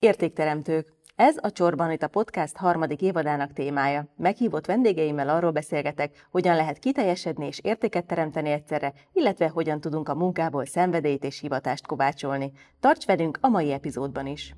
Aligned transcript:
Értékteremtők. 0.00 0.92
Ez 1.16 1.36
a 1.40 1.52
Csorban 1.52 1.90
itt 1.90 2.02
a 2.02 2.08
podcast 2.08 2.56
harmadik 2.56 3.02
évadának 3.02 3.52
témája. 3.52 4.06
Meghívott 4.16 4.66
vendégeimmel 4.66 5.28
arról 5.28 5.50
beszélgetek, 5.50 6.26
hogyan 6.30 6.56
lehet 6.56 6.78
kiteljesedni 6.78 7.46
és 7.46 7.60
értéket 7.62 8.06
teremteni 8.06 8.50
egyszerre, 8.50 8.92
illetve 9.12 9.48
hogyan 9.48 9.80
tudunk 9.80 10.08
a 10.08 10.14
munkából 10.14 10.66
szenvedélyt 10.66 11.24
és 11.24 11.40
hivatást 11.40 11.86
kovácsolni. 11.86 12.52
Tarts 12.80 13.06
velünk 13.06 13.38
a 13.40 13.48
mai 13.48 13.72
epizódban 13.72 14.26
is! 14.26 14.54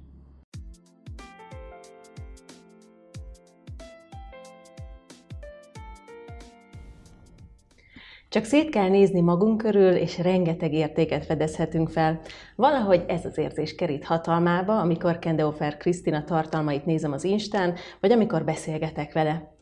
Csak 8.31 8.45
szét 8.45 8.71
kell 8.71 8.89
nézni 8.89 9.21
magunk 9.21 9.57
körül, 9.57 9.93
és 9.93 10.19
rengeteg 10.19 10.73
értéket 10.73 11.25
fedezhetünk 11.25 11.89
fel. 11.89 12.21
Valahogy 12.61 13.05
ez 13.07 13.25
az 13.25 13.39
érzés 13.39 13.75
kerít 13.75 14.05
hatalmába, 14.05 14.79
amikor 14.79 15.19
Kendeofer 15.19 15.77
Krisztina 15.77 16.25
tartalmait 16.25 16.85
nézem 16.85 17.13
az 17.13 17.25
Instán, 17.25 17.75
vagy 18.01 18.13
amikor 18.13 18.45
beszélgetek 18.45 19.13
vele. 19.13 19.53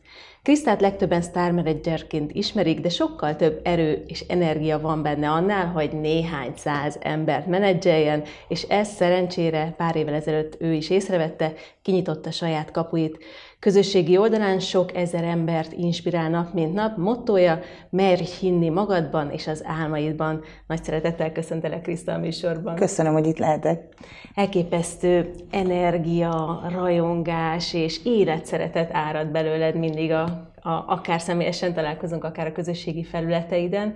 Krisztát 0.43 0.81
legtöbben 0.81 1.21
sztármenedzserként 1.21 2.31
ismerik, 2.31 2.79
de 2.79 2.89
sokkal 2.89 3.35
több 3.35 3.59
erő 3.63 4.03
és 4.07 4.19
energia 4.19 4.79
van 4.79 5.01
benne 5.01 5.29
annál, 5.29 5.65
hogy 5.65 5.91
néhány 5.91 6.51
száz 6.55 6.97
embert 7.01 7.47
menedzseljen, 7.47 8.23
és 8.47 8.63
ez 8.63 8.87
szerencsére 8.87 9.73
pár 9.77 9.95
évvel 9.95 10.13
ezelőtt 10.13 10.61
ő 10.61 10.73
is 10.73 10.89
észrevette, 10.89 11.53
kinyitotta 11.81 12.31
saját 12.31 12.71
kapuit. 12.71 13.17
Közösségi 13.59 14.17
oldalán 14.17 14.59
sok 14.59 14.95
ezer 14.95 15.23
embert 15.23 15.73
inspirál 15.73 16.29
nap, 16.29 16.53
mint 16.53 16.73
nap. 16.73 16.97
Mottoja, 16.97 17.59
merj 17.89 18.23
hinni 18.23 18.69
magadban 18.69 19.31
és 19.31 19.47
az 19.47 19.63
álmaidban. 19.65 20.43
Nagy 20.67 20.83
szeretettel 20.83 21.31
köszöntelek 21.31 21.81
Kriszta 21.81 22.13
a 22.13 22.17
műsorban. 22.17 22.75
Köszönöm, 22.75 23.13
hogy 23.13 23.27
itt 23.27 23.37
lehetek. 23.37 23.93
Elképesztő 24.35 25.31
energia, 25.49 26.61
rajongás 26.69 27.73
és 27.73 27.99
életszeretet 28.05 28.89
árad 28.93 29.27
belőled 29.27 29.75
mindig, 29.75 30.11
a, 30.11 30.23
a, 30.61 30.83
akár 30.87 31.21
személyesen 31.21 31.73
találkozunk, 31.73 32.23
akár 32.23 32.47
a 32.47 32.51
közösségi 32.51 33.03
felületeiden. 33.03 33.93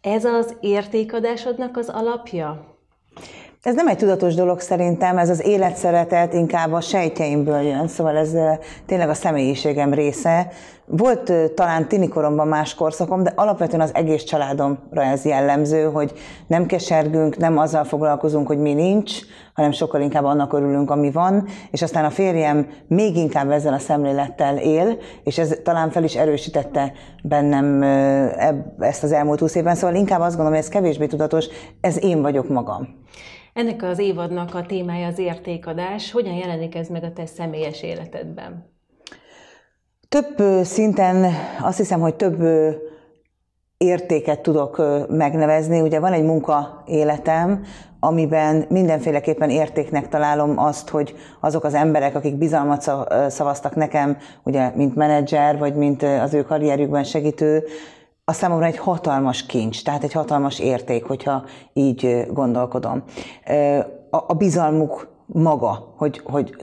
Ez 0.00 0.24
az 0.24 0.56
értékadásodnak 0.60 1.76
az 1.76 1.88
alapja? 1.88 2.78
Ez 3.62 3.74
nem 3.74 3.88
egy 3.88 3.96
tudatos 3.96 4.34
dolog 4.34 4.60
szerintem, 4.60 5.18
ez 5.18 5.28
az 5.28 5.46
életszeretet 5.46 6.34
inkább 6.34 6.72
a 6.72 6.80
sejtjeimből 6.80 7.60
jön, 7.60 7.88
szóval 7.88 8.16
ez 8.16 8.32
tényleg 8.86 9.08
a 9.08 9.14
személyiségem 9.14 9.94
része. 9.94 10.48
Volt 10.86 11.32
talán 11.54 11.88
tinikoromban 11.88 12.48
más 12.48 12.74
korszakom, 12.74 13.22
de 13.22 13.32
alapvetően 13.36 13.80
az 13.80 13.94
egész 13.94 14.22
családomra 14.22 15.02
ez 15.02 15.24
jellemző, 15.24 15.84
hogy 15.84 16.12
nem 16.46 16.66
kesergünk, 16.66 17.36
nem 17.36 17.58
azzal 17.58 17.84
foglalkozunk, 17.84 18.46
hogy 18.46 18.58
mi 18.58 18.74
nincs, 18.74 19.12
hanem 19.54 19.72
sokkal 19.72 20.00
inkább 20.00 20.24
annak 20.24 20.52
örülünk, 20.52 20.90
ami 20.90 21.10
van, 21.10 21.46
és 21.70 21.82
aztán 21.82 22.04
a 22.04 22.10
férjem 22.10 22.68
még 22.86 23.16
inkább 23.16 23.50
ezzel 23.50 23.72
a 23.72 23.78
szemlélettel 23.78 24.56
él, 24.56 24.98
és 25.24 25.38
ez 25.38 25.56
talán 25.62 25.90
fel 25.90 26.04
is 26.04 26.16
erősítette 26.16 26.92
bennem 27.22 27.82
ezt 28.78 29.02
az 29.02 29.12
elmúlt 29.12 29.40
húsz 29.40 29.54
évben, 29.54 29.74
szóval 29.74 29.96
inkább 29.96 30.20
azt 30.20 30.36
gondolom, 30.36 30.52
hogy 30.52 30.62
ez 30.62 30.68
kevésbé 30.68 31.06
tudatos, 31.06 31.46
ez 31.80 32.04
én 32.04 32.22
vagyok 32.22 32.48
magam. 32.48 32.98
Ennek 33.52 33.82
az 33.82 33.98
évadnak 33.98 34.54
a 34.54 34.66
témája 34.66 35.06
az 35.06 35.18
értékadás. 35.18 36.12
Hogyan 36.12 36.34
jelenik 36.34 36.74
ez 36.74 36.88
meg 36.88 37.04
a 37.04 37.12
te 37.12 37.26
személyes 37.26 37.82
életedben? 37.82 38.68
Több 40.08 40.64
szinten 40.64 41.32
azt 41.62 41.76
hiszem, 41.76 42.00
hogy 42.00 42.14
több 42.14 42.42
értéket 43.76 44.40
tudok 44.40 44.82
megnevezni. 45.08 45.80
Ugye 45.80 46.00
van 46.00 46.12
egy 46.12 46.24
munka 46.24 46.82
életem, 46.86 47.64
amiben 48.00 48.64
mindenféleképpen 48.68 49.50
értéknek 49.50 50.08
találom 50.08 50.58
azt, 50.58 50.88
hogy 50.88 51.14
azok 51.40 51.64
az 51.64 51.74
emberek, 51.74 52.14
akik 52.14 52.36
bizalmat 52.36 52.90
szavaztak 53.28 53.74
nekem, 53.74 54.16
ugye, 54.42 54.72
mint 54.74 54.94
menedzser, 54.94 55.58
vagy 55.58 55.74
mint 55.74 56.02
az 56.02 56.34
ő 56.34 56.42
karrierjükben 56.42 57.04
segítő, 57.04 57.64
a 58.30 58.32
számomra 58.32 58.66
egy 58.66 58.78
hatalmas 58.78 59.46
kincs, 59.46 59.84
tehát 59.84 60.04
egy 60.04 60.12
hatalmas 60.12 60.58
érték, 60.58 61.04
hogyha 61.04 61.44
így 61.72 62.26
gondolkodom. 62.32 63.02
A 64.10 64.34
bizalmuk 64.34 65.08
maga, 65.26 65.94
hogy, 65.96 66.20
hogy 66.24 66.56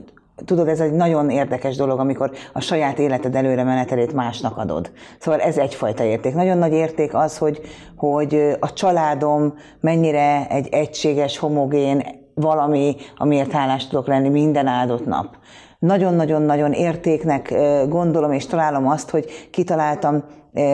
tudod, 0.46 0.68
ez 0.68 0.80
egy 0.80 0.92
nagyon 0.92 1.30
érdekes 1.30 1.76
dolog, 1.76 2.00
amikor 2.00 2.32
a 2.54 2.60
saját 2.60 3.00
életed 3.00 3.36
előre 3.36 3.64
menetelét 3.64 4.14
másnak 4.14 4.58
adod. 4.58 4.92
Szóval 5.20 5.40
ez 5.40 5.58
egyfajta 5.58 6.04
érték. 6.04 6.34
Nagyon 6.34 6.58
nagy 6.58 6.74
érték 6.74 7.14
az, 7.14 7.38
hogy, 7.38 7.62
hogy 7.96 8.58
a 8.60 8.74
családom 8.74 9.54
mennyire 9.80 10.48
egy 10.50 10.68
egységes, 10.72 11.38
homogén 11.38 12.04
valami, 12.34 12.96
amiért 13.18 13.52
hálás 13.52 13.88
tudok 13.88 14.08
lenni 14.08 14.30
minden 14.30 14.68
áldott 14.68 15.06
nap. 15.06 15.36
Nagyon-nagyon-nagyon 15.80 16.72
értéknek 16.72 17.54
gondolom 17.90 18.32
és 18.32 18.46
találom 18.46 18.88
azt, 18.88 19.10
hogy 19.10 19.50
kitaláltam 19.52 20.24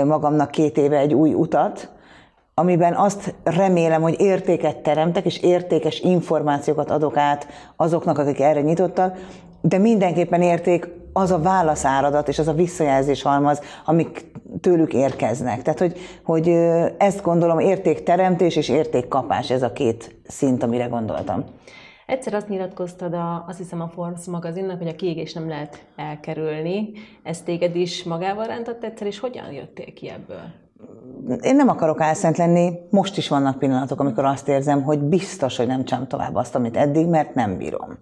magamnak 0.06 0.52
két 0.52 0.78
éve 0.78 0.98
egy 0.98 1.14
új 1.14 1.34
utat, 1.34 1.90
amiben 2.54 2.94
azt 2.94 3.34
remélem, 3.44 4.02
hogy 4.02 4.20
értéket 4.20 4.78
teremtek, 4.78 5.26
és 5.26 5.38
értékes 5.38 6.00
információkat 6.00 6.92
adok 6.92 7.18
át 7.18 7.48
azoknak, 7.76 8.18
akik 8.18 8.40
erre 8.40 8.62
nyitottak, 8.62 9.18
de 9.62 9.78
mindenképpen 9.78 10.42
érték 10.42 10.88
az 11.14 11.32
a 11.32 11.40
válaszáradat 11.40 12.28
és 12.28 12.40
az 12.40 12.48
a 12.48 12.54
visszajelzés 12.54 13.22
halmaz, 13.22 13.62
amik 13.86 14.32
tőlük 14.62 14.94
érkeznek. 14.94 15.62
Tehát, 15.62 15.80
hogy, 15.80 15.98
hogy 16.24 16.48
ezt 16.98 17.22
gondolom 17.22 17.60
értékteremtés 17.60 18.56
és 18.56 18.70
értékkapás, 18.70 19.50
ez 19.50 19.64
a 19.64 19.74
két 19.74 20.16
szint, 20.28 20.64
amire 20.64 20.86
gondoltam. 20.86 21.44
Egyszer 22.06 22.34
azt 22.34 22.50
nyilatkoztad, 22.50 23.14
a, 23.14 23.46
azt 23.48 23.58
hiszem 23.58 23.82
a 23.82 23.88
Forbes 23.88 24.26
magazinnak, 24.26 24.78
hogy 24.78 24.88
a 24.88 24.96
kiégés 24.96 25.34
nem 25.34 25.48
lehet 25.48 25.86
elkerülni. 25.96 26.92
Ez 27.24 27.42
téged 27.42 27.76
is 27.76 28.04
magával 28.04 28.46
rántott 28.46 28.84
egyszer, 28.84 29.08
és 29.08 29.20
hogyan 29.20 29.52
jöttél 29.52 29.94
ki 29.94 30.10
ebből? 30.10 30.44
Én 31.42 31.56
nem 31.56 31.70
akarok 31.70 32.02
álszent 32.02 32.38
lenni, 32.38 32.72
most 32.90 33.18
is 33.18 33.28
vannak 33.28 33.60
pillanatok, 33.60 34.00
amikor 34.00 34.26
azt 34.26 34.48
érzem, 34.48 34.82
hogy 34.84 35.00
biztos, 35.00 35.58
hogy 35.58 35.68
nem 35.68 35.86
csám 35.86 36.08
tovább 36.08 36.36
azt, 36.36 36.56
amit 36.56 36.78
eddig, 36.78 37.08
mert 37.08 37.34
nem 37.34 37.58
bírom. 37.58 37.98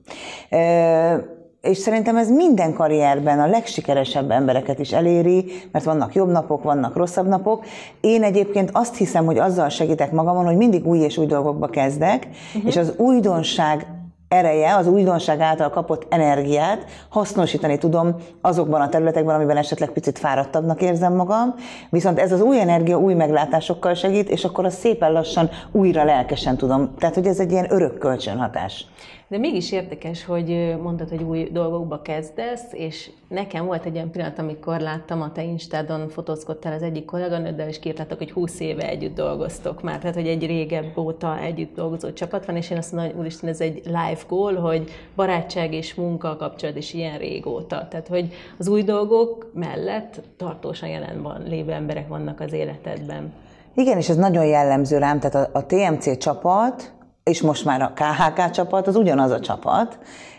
E- 0.49 1.39
és 1.61 1.77
szerintem 1.77 2.17
ez 2.17 2.29
minden 2.29 2.73
karrierben 2.73 3.39
a 3.39 3.47
legsikeresebb 3.47 4.31
embereket 4.31 4.79
is 4.79 4.91
eléri, 4.91 5.51
mert 5.71 5.85
vannak 5.85 6.15
jobb 6.15 6.31
napok, 6.31 6.63
vannak 6.63 6.95
rosszabb 6.95 7.27
napok. 7.27 7.65
Én 8.01 8.23
egyébként 8.23 8.69
azt 8.73 8.95
hiszem, 8.95 9.25
hogy 9.25 9.37
azzal 9.37 9.69
segítek 9.69 10.11
magamon, 10.11 10.45
hogy 10.45 10.55
mindig 10.55 10.87
új 10.87 10.99
és 10.99 11.17
új 11.17 11.25
dolgokba 11.25 11.67
kezdek, 11.67 12.27
uh-huh. 12.27 12.69
és 12.69 12.77
az 12.77 12.93
újdonság 12.97 13.87
ereje, 14.27 14.75
az 14.75 14.87
újdonság 14.87 15.39
által 15.39 15.69
kapott 15.69 16.05
energiát 16.09 16.85
hasznosítani 17.09 17.77
tudom 17.77 18.15
azokban 18.41 18.81
a 18.81 18.89
területekben, 18.89 19.35
amiben 19.35 19.57
esetleg 19.57 19.89
picit 19.89 20.19
fáradtabbnak 20.19 20.81
érzem 20.81 21.13
magam, 21.13 21.55
viszont 21.89 22.19
ez 22.19 22.31
az 22.31 22.41
új 22.41 22.59
energia 22.59 22.99
új 22.99 23.13
meglátásokkal 23.13 23.93
segít, 23.93 24.29
és 24.29 24.43
akkor 24.43 24.65
az 24.65 24.73
szépen 24.73 25.11
lassan 25.11 25.49
újra 25.71 26.03
lelkesen 26.03 26.57
tudom. 26.57 26.93
Tehát, 26.97 27.15
hogy 27.15 27.25
ez 27.25 27.39
egy 27.39 27.51
ilyen 27.51 27.71
örök 27.71 27.97
kölcsönhatás. 27.97 28.85
De 29.31 29.37
mégis 29.37 29.71
érdekes, 29.71 30.25
hogy 30.25 30.75
mondtad, 30.81 31.09
hogy 31.09 31.23
új 31.23 31.49
dolgokba 31.51 32.01
kezdesz, 32.01 32.65
és 32.71 33.11
nekem 33.27 33.65
volt 33.65 33.85
egy 33.85 33.95
olyan 33.95 34.11
pillanat, 34.11 34.39
amikor 34.39 34.79
láttam 34.79 35.21
a 35.21 35.31
te 35.31 35.43
Instádon, 35.43 36.09
fotózkodtál 36.09 36.73
az 36.73 36.81
egyik 36.81 37.05
kolléganőddel, 37.05 37.67
és 37.67 37.79
kértátok, 37.79 38.17
hogy 38.17 38.31
20 38.31 38.59
éve 38.59 38.89
együtt 38.89 39.15
dolgoztok 39.15 39.81
már, 39.81 39.99
tehát 39.99 40.15
hogy 40.15 40.27
egy 40.27 40.45
régebb 40.45 40.97
óta 40.97 41.39
együtt 41.39 41.75
dolgozó 41.75 42.13
csapat 42.13 42.45
van, 42.45 42.55
és 42.55 42.69
én 42.69 42.77
azt 42.77 42.91
mondom, 42.91 43.11
hogy 43.11 43.19
úristen, 43.19 43.49
ez 43.49 43.61
egy 43.61 43.81
live 43.85 44.19
goal, 44.27 44.55
hogy 44.55 44.89
barátság 45.15 45.73
és 45.73 45.95
munka 45.95 46.35
kapcsolat 46.35 46.77
is 46.77 46.93
ilyen 46.93 47.17
régóta. 47.17 47.87
Tehát, 47.89 48.07
hogy 48.07 48.33
az 48.57 48.67
új 48.67 48.83
dolgok 48.83 49.51
mellett 49.53 50.21
tartósan 50.37 50.89
jelen 50.89 51.21
van 51.21 51.43
lévő 51.47 51.71
emberek 51.71 52.07
vannak 52.07 52.39
az 52.39 52.53
életedben. 52.53 53.33
Igen, 53.75 53.97
és 53.97 54.09
ez 54.09 54.15
nagyon 54.15 54.45
jellemző 54.45 54.97
rám, 54.97 55.19
tehát 55.19 55.49
a, 55.53 55.57
a 55.57 55.65
TMC 55.65 56.17
csapat, 56.17 56.91
és 57.23 57.41
most 57.41 57.65
már 57.65 57.81
a 57.81 57.93
KHK 57.95 58.49
csapat 58.49 58.87
az 58.87 58.95
ugyanaz 58.95 59.31
a 59.31 59.39
csapat, 59.39 59.97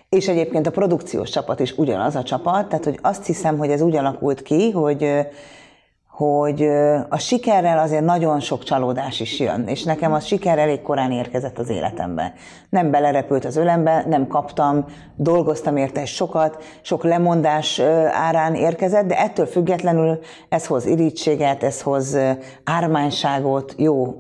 és 0.08 0.28
egyébként 0.28 0.66
a 0.66 0.70
produkciós 0.70 1.30
csapat 1.30 1.60
is 1.60 1.78
ugyanaz 1.78 2.16
a 2.16 2.22
csapat, 2.22 2.68
tehát 2.68 2.84
hogy 2.84 2.98
azt 3.02 3.26
hiszem, 3.26 3.58
hogy 3.58 3.70
ez 3.70 3.80
úgy 3.80 3.96
alakult 3.96 4.42
ki, 4.42 4.70
hogy 4.70 5.26
hogy 6.12 6.62
a 7.08 7.18
sikerrel 7.18 7.78
azért 7.78 8.04
nagyon 8.04 8.40
sok 8.40 8.62
csalódás 8.62 9.20
is 9.20 9.38
jön, 9.38 9.66
és 9.66 9.82
nekem 9.82 10.12
a 10.12 10.20
siker 10.20 10.58
elég 10.58 10.82
korán 10.82 11.12
érkezett 11.12 11.58
az 11.58 11.68
életembe. 11.68 12.32
Nem 12.68 12.90
belerepült 12.90 13.44
az 13.44 13.56
ölembe, 13.56 14.04
nem 14.08 14.26
kaptam, 14.26 14.84
dolgoztam 15.16 15.76
érte 15.76 16.04
sokat, 16.04 16.62
sok 16.82 17.04
lemondás 17.04 17.78
árán 18.12 18.54
érkezett, 18.54 19.06
de 19.06 19.18
ettől 19.18 19.46
függetlenül 19.46 20.18
ez 20.48 20.66
hoz 20.66 20.86
irítséget, 20.86 21.62
ez 21.62 21.82
hoz 21.82 22.18
ármányságot, 22.64 23.74
jó 23.76 24.14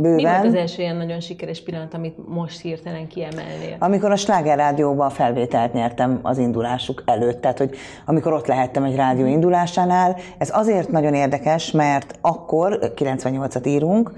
bőven. 0.00 0.14
Mi 0.14 0.22
volt 0.22 0.44
az 0.44 0.54
első 0.54 0.82
ilyen 0.82 0.96
nagyon 0.96 1.20
sikeres 1.20 1.62
pillanat, 1.62 1.94
amit 1.94 2.28
most 2.28 2.60
hirtelen 2.60 3.06
kiemelnél? 3.06 3.76
Amikor 3.78 4.10
a 4.10 4.16
Sláger 4.16 4.56
Rádióban 4.56 5.10
felvételt 5.10 5.72
nyertem 5.72 6.18
az 6.22 6.38
indulásuk 6.38 7.02
előtt, 7.06 7.40
tehát 7.40 7.58
hogy 7.58 7.76
amikor 8.04 8.32
ott 8.32 8.46
lehettem 8.46 8.84
egy 8.84 8.96
rádió 8.96 9.26
indulásánál, 9.26 10.16
ez 10.38 10.50
azért 10.52 10.90
nagyon 10.90 11.14
érdekes, 11.14 11.70
mert 11.70 12.18
akkor, 12.20 12.78
98-at 12.96 13.66
írunk, 13.66 14.12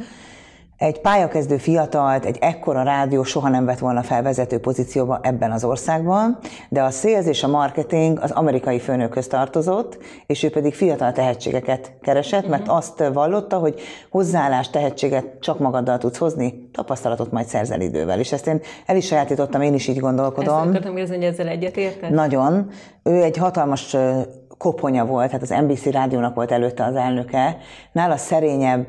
egy 0.77 1.01
pályakezdő 1.01 1.57
fiatalt 1.57 2.25
egy 2.25 2.39
ekkora 2.41 2.83
rádió 2.83 3.23
soha 3.23 3.49
nem 3.49 3.65
vett 3.65 3.79
volna 3.79 4.03
fel 4.03 4.23
vezető 4.23 4.59
pozícióba 4.59 5.19
ebben 5.23 5.53
az 5.53 5.65
országban, 5.65 6.39
de 6.69 6.83
a 6.83 6.91
sales 6.91 7.27
és 7.27 7.43
a 7.43 7.49
marketing 7.49 8.19
az 8.23 8.31
amerikai 8.31 8.79
főnökhöz 8.79 9.27
tartozott, 9.27 9.99
és 10.27 10.43
ő 10.43 10.51
pedig 10.51 10.75
fiatal 10.75 11.13
tehetségeket 11.13 11.93
keresett, 12.03 12.49
mert 12.49 12.67
mhm. 12.67 12.75
azt 12.75 13.05
vallotta, 13.13 13.59
hogy 13.59 13.81
hozzáállás, 14.11 14.71
tehetséget 14.71 15.27
csak 15.41 15.59
magaddal 15.59 15.99
tudsz 15.99 16.19
hozni, 16.19 16.69
tapasztalatot 16.73 17.33
majd 17.33 17.47
szerzel 17.47 17.81
idővel. 17.81 18.19
És 18.19 18.33
ezt 18.33 18.47
én 18.47 18.61
el 18.87 18.97
is 18.97 19.07
sajátítottam, 19.07 19.63
én 19.63 19.75
is 19.75 19.89
így 19.89 19.99
gondolkodom. 19.99 20.59
Ezt 20.59 20.69
akartam 20.69 20.95
kérdezni, 20.95 21.17
hogy 21.17 21.25
ezzel 21.25 21.49
egyetérted? 21.49 22.11
Nagyon. 22.11 22.71
Ő 23.03 23.23
egy 23.23 23.37
hatalmas 23.37 23.97
koponya 24.59 25.05
volt, 25.07 25.27
tehát 25.27 25.43
az 25.43 25.55
NBC 25.67 25.85
rádiónak 25.85 26.35
volt 26.35 26.53
előtte 26.53 26.85
az 26.85 26.95
elnöke. 26.95 27.57
Nála 27.93 28.17
szerényebb, 28.17 28.87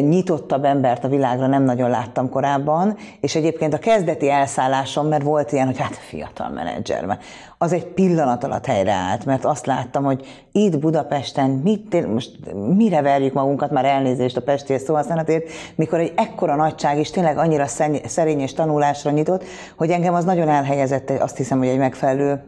nyitottabb 0.00 0.64
embert 0.64 1.04
a 1.04 1.08
világra 1.08 1.46
nem 1.46 1.62
nagyon 1.62 1.90
láttam 1.90 2.28
korábban, 2.28 2.96
és 3.20 3.34
egyébként 3.34 3.74
a 3.74 3.78
kezdeti 3.78 4.30
elszállásom, 4.30 5.06
mert 5.06 5.22
volt 5.22 5.52
ilyen, 5.52 5.66
hogy 5.66 5.78
hát 5.78 5.96
fiatal 5.96 6.48
menedzser, 6.48 7.18
az 7.58 7.72
egy 7.72 7.86
pillanat 7.86 8.44
alatt 8.44 8.66
helyreállt, 8.66 9.24
mert 9.24 9.44
azt 9.44 9.66
láttam, 9.66 10.04
hogy 10.04 10.26
itt 10.52 10.78
Budapesten 10.78 11.50
mit, 11.50 12.12
most 12.12 12.30
mire 12.76 13.02
verjük 13.02 13.32
magunkat, 13.32 13.70
már 13.70 13.84
elnézést 13.84 14.36
a 14.36 14.42
pesti 14.42 14.78
szóhasználatért, 14.78 15.48
mikor 15.74 15.98
egy 15.98 16.12
ekkora 16.16 16.54
nagyság 16.54 16.98
is 16.98 17.10
tényleg 17.10 17.38
annyira 17.38 17.66
szerény 18.04 18.40
és 18.40 18.52
tanulásra 18.52 19.10
nyitott, 19.10 19.44
hogy 19.76 19.90
engem 19.90 20.14
az 20.14 20.24
nagyon 20.24 20.48
elhelyezett, 20.48 21.10
azt 21.10 21.36
hiszem, 21.36 21.58
hogy 21.58 21.68
egy 21.68 21.78
megfelelő 21.78 22.42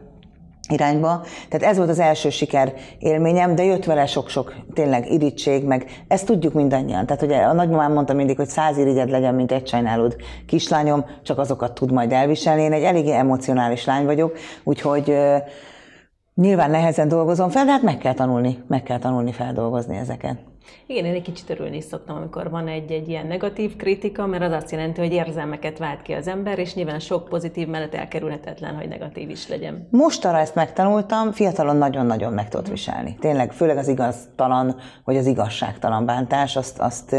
irányba. 0.69 1.21
Tehát 1.49 1.67
ez 1.69 1.77
volt 1.77 1.89
az 1.89 1.99
első 1.99 2.29
siker 2.29 2.73
élményem, 2.99 3.55
de 3.55 3.63
jött 3.63 3.85
vele 3.85 4.05
sok-sok 4.05 4.53
tényleg 4.73 5.11
irítség, 5.11 5.65
meg 5.65 6.03
ezt 6.07 6.25
tudjuk 6.25 6.53
mindannyian. 6.53 7.05
Tehát 7.05 7.21
ugye 7.21 7.37
a 7.37 7.53
nagymamám 7.53 7.93
mondta 7.93 8.13
mindig, 8.13 8.35
hogy 8.35 8.47
száz 8.47 8.77
irigyed 8.77 9.09
legyen, 9.09 9.35
mint 9.35 9.51
egy 9.51 9.67
sajnálód 9.67 10.15
kislányom, 10.47 11.05
csak 11.23 11.37
azokat 11.37 11.73
tud 11.73 11.91
majd 11.91 12.11
elviselni. 12.11 12.61
Én 12.61 12.73
egy 12.73 12.83
eléggé 12.83 13.11
emocionális 13.11 13.85
lány 13.85 14.05
vagyok, 14.05 14.37
úgyhogy 14.63 15.17
nyilván 16.35 16.69
nehezen 16.69 17.07
dolgozom 17.07 17.49
fel, 17.49 17.65
de 17.65 17.71
hát 17.71 17.81
meg 17.81 17.97
kell 17.97 18.13
tanulni, 18.13 18.63
meg 18.67 18.83
kell 18.83 18.99
tanulni 18.99 19.31
feldolgozni 19.31 19.97
ezeket. 19.97 20.52
Igen, 20.85 21.05
én 21.05 21.13
egy 21.13 21.21
kicsit 21.21 21.49
örülni 21.49 21.77
is 21.77 21.83
szoktam, 21.83 22.15
amikor 22.15 22.49
van 22.49 22.67
egy-egy 22.67 23.09
ilyen 23.09 23.27
negatív 23.27 23.75
kritika, 23.75 24.25
mert 24.25 24.43
az 24.43 24.51
azt 24.51 24.71
jelenti, 24.71 25.01
hogy 25.01 25.13
érzelmeket 25.13 25.77
vált 25.77 26.01
ki 26.01 26.13
az 26.13 26.27
ember, 26.27 26.59
és 26.59 26.73
nyilván 26.73 26.99
sok 26.99 27.29
pozitív 27.29 27.67
mellett 27.67 27.93
elkerülhetetlen, 27.93 28.75
hogy 28.75 28.87
negatív 28.87 29.29
is 29.29 29.47
legyen. 29.47 29.87
Most 29.91 30.25
arra 30.25 30.37
ezt 30.37 30.55
megtanultam, 30.55 31.31
fiatalon 31.31 31.75
nagyon-nagyon 31.75 32.33
meg 32.33 32.49
tudod 32.49 32.69
viselni. 32.69 33.15
Tényleg, 33.19 33.51
főleg 33.51 33.77
az 33.77 33.87
igaztalan, 33.87 34.75
vagy 35.03 35.17
az 35.17 35.25
igazságtalan 35.25 36.05
bántás, 36.05 36.55
azt, 36.55 36.79
azt 36.79 37.15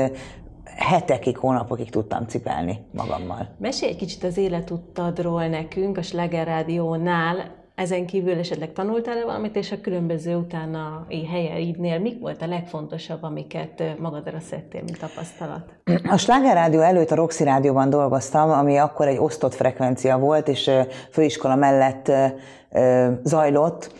hetekig, 0.76 1.37
hónapokig 1.37 1.91
tudtam 1.91 2.26
cipelni 2.26 2.79
magammal. 2.93 3.55
Mesélj 3.58 3.91
egy 3.91 3.99
kicsit 3.99 4.25
az 4.25 4.37
életutadról 4.37 5.46
nekünk, 5.46 5.96
a 5.96 6.02
Slegger 6.02 6.46
Rádiónál. 6.46 7.63
Ezen 7.75 8.06
kívül 8.06 8.38
esetleg 8.38 8.73
tanultál-e 8.73 9.25
valamit, 9.25 9.56
és 9.56 9.73
a 9.73 9.81
különböző 9.81 10.37
utána 10.37 11.06
helyeidnél 11.31 11.99
mik 11.99 12.21
volt 12.21 12.43
a 12.43 12.47
legfontosabb, 12.47 13.23
amiket 13.23 13.82
magadra 13.99 14.41
szedtél, 14.41 14.82
mint 14.82 14.99
tapasztalat? 14.99 15.73
A 16.11 16.17
Sláger 16.17 16.55
Rádió 16.55 16.81
előtt 16.81 17.11
a 17.11 17.15
Roxy 17.15 17.44
Rádióban 17.44 17.91
dolgoztam, 17.91 18.50
ami 18.50 18.76
akkor 18.76 19.09
egy 19.09 19.19
osztott 19.19 19.55
frekvencia 19.55 20.19
volt, 20.19 20.49
és 20.49 20.71
főiskola 21.11 21.55
mellett 21.55 22.12
zajlott, 23.23 23.93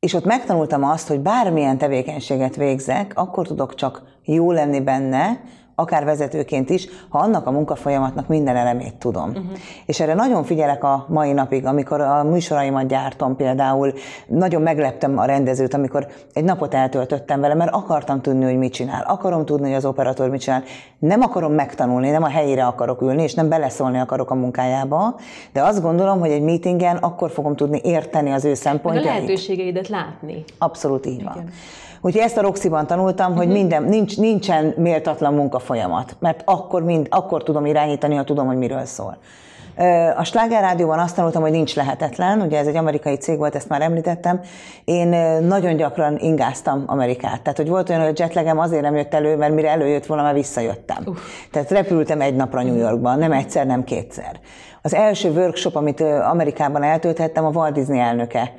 és 0.00 0.14
ott 0.14 0.24
megtanultam 0.24 0.84
azt, 0.84 1.08
hogy 1.08 1.20
bármilyen 1.20 1.78
tevékenységet 1.78 2.56
végzek, 2.56 3.12
akkor 3.14 3.46
tudok 3.46 3.74
csak 3.74 4.02
jó 4.24 4.52
lenni 4.52 4.80
benne, 4.80 5.40
akár 5.78 6.04
vezetőként 6.04 6.70
is, 6.70 6.88
ha 7.08 7.18
annak 7.18 7.46
a 7.46 7.50
munkafolyamatnak 7.50 8.28
minden 8.28 8.56
elemét 8.56 8.94
tudom. 8.94 9.28
Uh-huh. 9.28 9.44
És 9.86 10.00
erre 10.00 10.14
nagyon 10.14 10.44
figyelek 10.44 10.84
a 10.84 11.06
mai 11.08 11.32
napig, 11.32 11.66
amikor 11.66 12.00
a 12.00 12.24
műsoraimat 12.24 12.86
gyártom 12.86 13.36
például, 13.36 13.92
nagyon 14.26 14.62
megleptem 14.62 15.18
a 15.18 15.24
rendezőt, 15.24 15.74
amikor 15.74 16.06
egy 16.32 16.44
napot 16.44 16.74
eltöltöttem 16.74 17.40
vele, 17.40 17.54
mert 17.54 17.74
akartam 17.74 18.20
tudni, 18.20 18.44
hogy 18.44 18.56
mit 18.56 18.72
csinál. 18.72 19.04
Akarom 19.06 19.44
tudni, 19.44 19.66
hogy 19.66 19.76
az 19.76 19.84
operatőr 19.84 20.28
mit 20.28 20.40
csinál. 20.40 20.62
Nem 20.98 21.20
akarom 21.20 21.52
megtanulni, 21.52 22.10
nem 22.10 22.22
a 22.22 22.28
helyére 22.28 22.66
akarok 22.66 23.02
ülni, 23.02 23.22
és 23.22 23.34
nem 23.34 23.48
beleszólni 23.48 23.98
akarok 23.98 24.30
a 24.30 24.34
munkájába, 24.34 25.16
de 25.52 25.62
azt 25.62 25.82
gondolom, 25.82 26.20
hogy 26.20 26.30
egy 26.30 26.42
meetingen 26.42 26.96
akkor 26.96 27.30
fogom 27.30 27.56
tudni 27.56 27.80
érteni 27.84 28.30
az 28.30 28.44
ő 28.44 28.54
szempontjait. 28.54 29.08
A 29.08 29.12
lehetőségeidet 29.12 29.88
látni. 29.88 30.44
Abszolút 30.58 31.06
így 31.06 31.24
van. 31.24 31.32
Igen. 31.34 31.50
Úgyhogy 32.00 32.22
ezt 32.22 32.36
a 32.36 32.40
Roxiban 32.40 32.86
tanultam, 32.86 33.36
hogy 33.36 33.46
uh-huh. 33.46 33.58
minden, 33.58 33.82
nincs, 33.82 34.18
nincsen 34.18 34.74
méltatlan 34.76 35.34
munkafolyamat, 35.34 36.16
mert 36.18 36.42
akkor, 36.44 36.82
mind, 36.82 37.06
akkor 37.10 37.42
tudom 37.42 37.66
irányítani, 37.66 38.14
ha 38.14 38.24
tudom, 38.24 38.46
hogy 38.46 38.56
miről 38.56 38.84
szól. 38.84 39.18
A 40.16 40.24
Sláger 40.24 40.60
Rádióban 40.60 40.98
azt 40.98 41.14
tanultam, 41.14 41.42
hogy 41.42 41.50
nincs 41.50 41.74
lehetetlen, 41.74 42.40
ugye 42.40 42.58
ez 42.58 42.66
egy 42.66 42.76
amerikai 42.76 43.14
cég 43.14 43.38
volt, 43.38 43.54
ezt 43.54 43.68
már 43.68 43.82
említettem. 43.82 44.40
Én 44.84 45.08
nagyon 45.42 45.76
gyakran 45.76 46.18
ingáztam 46.18 46.84
Amerikát. 46.86 47.42
Tehát, 47.42 47.56
hogy 47.56 47.68
volt 47.68 47.88
olyan, 47.88 48.00
hogy 48.00 48.10
a 48.10 48.22
jetlegem 48.22 48.58
azért 48.58 48.82
nem 48.82 48.96
jött 48.96 49.14
elő, 49.14 49.36
mert 49.36 49.54
mire 49.54 49.70
előjött 49.70 50.06
volna, 50.06 50.22
már 50.22 50.34
visszajöttem. 50.34 51.02
Uh. 51.06 51.16
Tehát 51.52 51.70
repültem 51.70 52.20
egy 52.20 52.36
napra 52.36 52.62
New 52.62 52.76
Yorkban, 52.76 53.18
nem 53.18 53.32
egyszer, 53.32 53.66
nem 53.66 53.84
kétszer. 53.84 54.40
Az 54.82 54.94
első 54.94 55.30
workshop, 55.30 55.76
amit 55.76 56.00
Amerikában 56.30 56.82
eltölthettem, 56.82 57.44
a 57.44 57.50
Walt 57.50 57.72
Disney 57.72 57.98
elnöke 57.98 58.52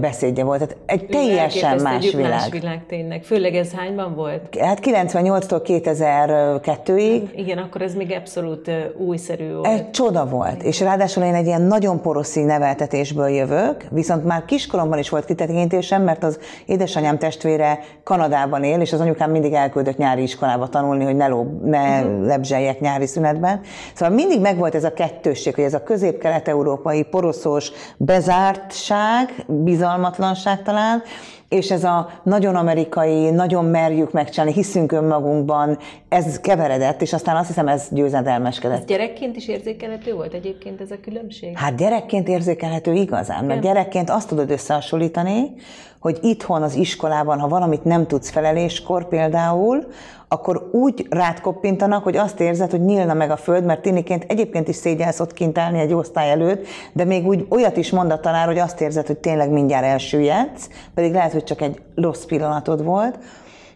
beszédje 0.00 0.44
volt. 0.44 0.58
Tehát 0.58 0.76
egy 0.86 1.06
teljesen 1.06 1.80
más 1.82 2.10
világ. 2.10 2.30
Más 2.30 2.50
világ 2.50 2.86
tényleg. 2.86 3.22
Főleg 3.22 3.54
ez 3.54 3.72
hányban 3.72 4.14
volt? 4.14 4.56
Hát 4.60 4.80
98-tól 4.82 5.60
2002-ig. 5.66 7.22
Hát 7.24 7.36
igen, 7.36 7.58
akkor 7.58 7.82
ez 7.82 7.94
még 7.94 8.12
abszolút 8.12 8.70
újszerű 8.96 9.52
volt. 9.52 9.66
Egy 9.66 9.90
csoda 9.90 10.26
volt. 10.26 10.62
És 10.62 10.80
ráadásul 10.80 11.22
én 11.22 11.34
egy 11.34 11.46
ilyen 11.46 11.62
nagyon 11.62 12.00
poroszín 12.00 12.46
neveltetésből 12.46 13.28
jövök, 13.28 13.84
viszont 13.90 14.24
már 14.24 14.44
kiskoromban 14.44 14.98
is 14.98 15.08
volt 15.08 15.24
kitekintésem, 15.24 16.02
mert 16.02 16.24
az 16.24 16.38
édesanyám 16.66 17.18
testvére 17.18 17.78
Kanadában 18.04 18.64
él, 18.64 18.80
és 18.80 18.92
az 18.92 19.00
anyukám 19.00 19.30
mindig 19.30 19.52
elküldött 19.52 19.96
nyári 19.96 20.22
iskolába 20.22 20.68
tanulni, 20.68 21.04
hogy 21.04 21.16
ne, 21.16 21.26
lob, 21.26 21.64
ne 21.64 22.00
uh-huh. 22.00 22.26
lebzseljek 22.26 22.80
nyári 22.80 23.06
szünetben. 23.06 23.60
Szóval 23.94 24.14
mindig 24.14 24.40
megvolt 24.40 24.74
ez 24.74 24.84
a 24.84 24.92
kettősség, 24.92 25.54
hogy 25.54 25.64
ez 25.64 25.74
a 25.74 25.82
közép-kelet-európai 25.82 27.02
poroszos 27.02 27.72
bezártság, 27.96 29.44
bizalmatlanság 29.68 30.62
talán, 30.62 31.02
és 31.48 31.70
ez 31.70 31.84
a 31.84 32.08
nagyon 32.22 32.56
amerikai, 32.56 33.30
nagyon 33.30 33.64
merjük 33.64 34.12
megcsinálni, 34.12 34.52
hiszünk 34.52 34.92
önmagunkban, 34.92 35.78
ez 36.08 36.40
keveredett, 36.40 37.02
és 37.02 37.12
aztán 37.12 37.36
azt 37.36 37.46
hiszem 37.46 37.68
ez 37.68 37.86
győzedelmeskedett. 37.90 38.78
Ez 38.78 38.84
gyerekként 38.84 39.36
is 39.36 39.48
érzékelhető 39.48 40.14
volt 40.14 40.32
egyébként 40.32 40.80
ez 40.80 40.90
a 40.90 40.96
különbség? 41.02 41.56
Hát 41.56 41.76
gyerekként 41.76 42.28
érzékelhető 42.28 42.92
igazán, 42.92 43.44
mert 43.44 43.60
gyerekként 43.60 44.10
azt 44.10 44.28
tudod 44.28 44.50
összehasonlítani, 44.50 45.52
hogy 46.00 46.18
itthon 46.22 46.62
az 46.62 46.74
iskolában, 46.74 47.38
ha 47.38 47.48
valamit 47.48 47.84
nem 47.84 48.06
tudsz 48.06 48.30
feleléskor 48.30 49.08
például, 49.08 49.86
akkor 50.28 50.68
úgy 50.72 51.06
rád 51.10 51.40
koppintanak, 51.40 52.02
hogy 52.02 52.16
azt 52.16 52.40
érzed, 52.40 52.70
hogy 52.70 52.84
nyílna 52.84 53.14
meg 53.14 53.30
a 53.30 53.36
föld, 53.36 53.64
mert 53.64 53.82
tiniként 53.82 54.24
egyébként 54.28 54.68
is 54.68 54.76
szégyelsz 54.76 55.20
ott 55.20 55.32
kint 55.32 55.58
állni 55.58 55.78
egy 55.78 55.92
osztály 55.92 56.30
előtt, 56.30 56.66
de 56.92 57.04
még 57.04 57.26
úgy 57.26 57.46
olyat 57.48 57.76
is 57.76 57.90
mond 57.90 58.10
a 58.10 58.20
tanár, 58.20 58.46
hogy 58.46 58.58
azt 58.58 58.80
érzed, 58.80 59.06
hogy 59.06 59.18
tényleg 59.18 59.50
mindjárt 59.50 59.84
elsüllyedsz, 59.84 60.68
pedig 60.94 61.12
lehet, 61.12 61.32
hogy 61.38 61.46
csak 61.46 61.60
egy 61.60 61.80
rossz 61.94 62.24
pillanatod 62.24 62.84
volt. 62.84 63.18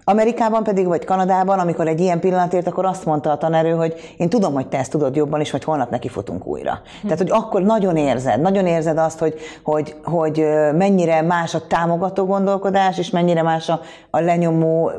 Amerikában 0.04 0.62
pedig, 0.62 0.86
vagy 0.86 1.04
Kanadában, 1.04 1.58
amikor 1.58 1.88
egy 1.88 2.00
ilyen 2.00 2.20
pillanat 2.20 2.52
ért, 2.52 2.66
akkor 2.66 2.84
azt 2.84 3.04
mondta 3.04 3.30
a 3.30 3.36
tanerő, 3.36 3.70
hogy 3.70 3.94
én 4.16 4.28
tudom, 4.28 4.52
hogy 4.52 4.68
te 4.68 4.78
ezt 4.78 4.90
tudod 4.90 5.16
jobban 5.16 5.40
is, 5.40 5.50
hogy 5.50 5.64
holnap 5.64 5.90
neki 5.90 6.08
futunk 6.08 6.46
újra. 6.46 6.72
Hm. 6.72 7.02
Tehát, 7.02 7.18
hogy 7.18 7.30
akkor 7.30 7.62
nagyon 7.62 7.96
érzed, 7.96 8.40
nagyon 8.40 8.66
érzed 8.66 8.98
azt, 8.98 9.18
hogy, 9.18 9.34
hogy, 9.62 9.96
hogy 10.02 10.44
mennyire 10.74 11.22
más 11.22 11.54
a 11.54 11.66
támogató 11.66 12.24
gondolkodás, 12.24 12.98
és 12.98 13.10
mennyire 13.10 13.42
más 13.42 13.68
a, 13.68 13.80
a 14.10 14.20
lenyomó, 14.20 14.90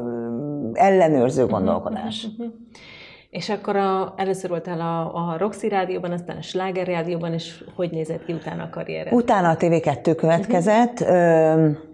ellenőrző 0.74 1.46
gondolkodás. 1.46 2.28
És 3.30 3.50
akkor 3.50 3.76
a, 3.76 4.14
először 4.18 4.50
voltál 4.50 4.80
a, 4.80 5.16
a 5.16 5.38
Roxy 5.38 5.68
rádióban, 5.68 6.12
aztán 6.12 6.38
a 6.38 6.42
Sláger 6.42 6.88
rádióban, 6.88 7.34
és 7.34 7.64
hogy 7.76 7.92
nézett 7.92 8.26
ki 8.26 8.34
utána 8.34 8.64
a 8.64 8.70
karriered? 8.72 9.14
Utána 9.14 9.50
a 9.50 9.58
TV2 9.58 10.14
következett. 10.18 11.00
Uh-huh 11.00 11.92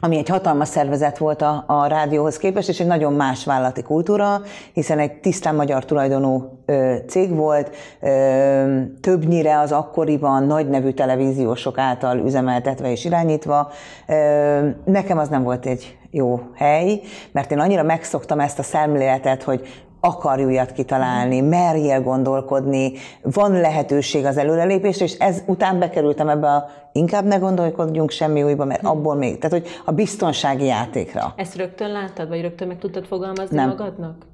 ami 0.00 0.16
egy 0.16 0.28
hatalmas 0.28 0.68
szervezet 0.68 1.18
volt 1.18 1.42
a, 1.42 1.64
a 1.66 1.86
rádióhoz 1.86 2.36
képest, 2.36 2.68
és 2.68 2.80
egy 2.80 2.86
nagyon 2.86 3.12
más 3.12 3.44
vállalati 3.44 3.82
kultúra, 3.82 4.40
hiszen 4.72 4.98
egy 4.98 5.12
tisztán 5.12 5.54
magyar 5.54 5.84
tulajdonú 5.84 6.58
ö, 6.66 6.96
cég 7.08 7.34
volt, 7.34 7.76
ö, 8.00 8.82
többnyire 9.00 9.58
az 9.58 9.72
akkoriban 9.72 10.42
nagy 10.42 10.68
nevű 10.68 10.90
televíziósok 10.90 11.78
által 11.78 12.18
üzemeltetve 12.18 12.90
és 12.90 13.04
irányítva. 13.04 13.70
Ö, 14.06 14.68
nekem 14.84 15.18
az 15.18 15.28
nem 15.28 15.42
volt 15.42 15.66
egy 15.66 15.96
jó 16.10 16.40
hely, 16.54 17.00
mert 17.32 17.50
én 17.50 17.58
annyira 17.58 17.82
megszoktam 17.82 18.40
ezt 18.40 18.58
a 18.58 18.62
szemléletet, 18.62 19.42
hogy 19.42 19.84
akarj 20.00 20.44
újat 20.44 20.72
kitalálni, 20.72 21.40
merjél 21.40 22.00
gondolkodni, 22.02 22.92
van 23.22 23.52
lehetőség 23.52 24.24
az 24.24 24.36
előrelépésre, 24.36 25.04
és 25.04 25.12
ez 25.12 25.42
után 25.46 25.78
bekerültem 25.78 26.28
ebbe 26.28 26.48
a 26.48 26.68
inkább 26.92 27.24
ne 27.24 27.36
gondolkodjunk 27.36 28.10
semmi 28.10 28.42
újba, 28.42 28.64
mert 28.64 28.80
hm. 28.80 28.86
abból 28.86 29.14
még, 29.14 29.38
tehát 29.38 29.58
hogy 29.58 29.68
a 29.84 29.92
biztonsági 29.92 30.64
játékra. 30.64 31.32
Ezt 31.36 31.56
rögtön 31.56 31.92
láttad, 31.92 32.28
vagy 32.28 32.40
rögtön 32.40 32.68
meg 32.68 32.78
tudtad 32.78 33.04
fogalmazni 33.04 33.56
Nem. 33.56 33.68
magadnak? 33.68 34.26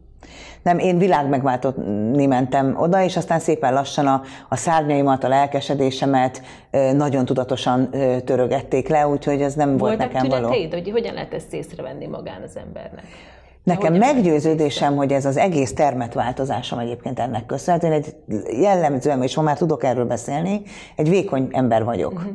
Nem, 0.63 0.79
én 0.79 0.99
világ 0.99 1.29
megváltani 1.29 2.27
mentem 2.27 2.77
oda, 2.79 3.03
és 3.03 3.17
aztán 3.17 3.39
szépen 3.39 3.73
lassan 3.73 4.07
a, 4.07 4.23
a 4.49 4.57
szárnyaimat, 4.57 5.25
a 5.25 5.29
lelkesedésemet 5.29 6.43
nagyon 6.93 7.25
tudatosan 7.25 7.91
törögették 8.25 8.89
le, 8.89 9.09
úgyhogy 9.09 9.43
ez 9.43 9.55
nem 9.55 9.69
volt 9.77 9.81
Voltak 9.97 10.13
nekem 10.13 10.29
való. 10.29 10.43
tüneteid, 10.43 10.73
hogy 10.73 10.91
hogyan 10.91 11.15
lehet 11.15 11.35
ezt 11.35 11.55
észrevenni 11.55 12.07
magán 12.07 12.43
az 12.43 12.57
embernek? 12.57 13.05
Nekem 13.65 13.95
meggyőződésem, 13.95 14.97
hogy 14.97 15.13
ez 15.13 15.25
az 15.25 15.37
egész 15.37 15.73
termetváltozásom 15.73 16.79
egyébként 16.79 17.19
ennek 17.19 17.47
köszönhető. 17.47 17.87
Én 17.87 17.93
egy 17.93 18.17
jellemzően, 18.61 19.23
és 19.23 19.37
ma 19.37 19.43
már 19.43 19.57
tudok 19.57 19.85
erről 19.85 20.05
beszélni, 20.05 20.63
egy 20.97 21.09
vékony 21.09 21.49
ember 21.53 21.85
vagyok. 21.85 22.13
Uh-huh. 22.13 22.33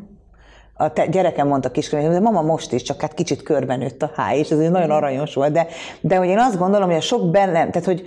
A 0.73 0.93
te, 0.93 1.07
gyerekem 1.07 1.47
mondta 1.47 1.71
kiskoromban, 1.71 2.13
hogy 2.13 2.21
mama 2.21 2.41
most 2.41 2.73
is, 2.73 2.81
csak 2.81 3.01
hát 3.01 3.13
kicsit 3.13 3.43
körben 3.43 3.79
nőtt 3.79 4.01
a 4.01 4.11
háj, 4.15 4.37
és 4.37 4.49
ez 4.49 4.57
nagyon 4.57 4.91
aranyos 4.91 5.33
volt, 5.33 5.51
de, 5.51 5.67
de 6.01 6.15
hogy 6.15 6.27
én 6.27 6.39
azt 6.39 6.57
gondolom, 6.57 6.87
hogy 6.87 6.97
a 6.97 7.01
sok 7.01 7.31
bennem, 7.31 7.71
tehát 7.71 7.87
hogy 7.87 8.03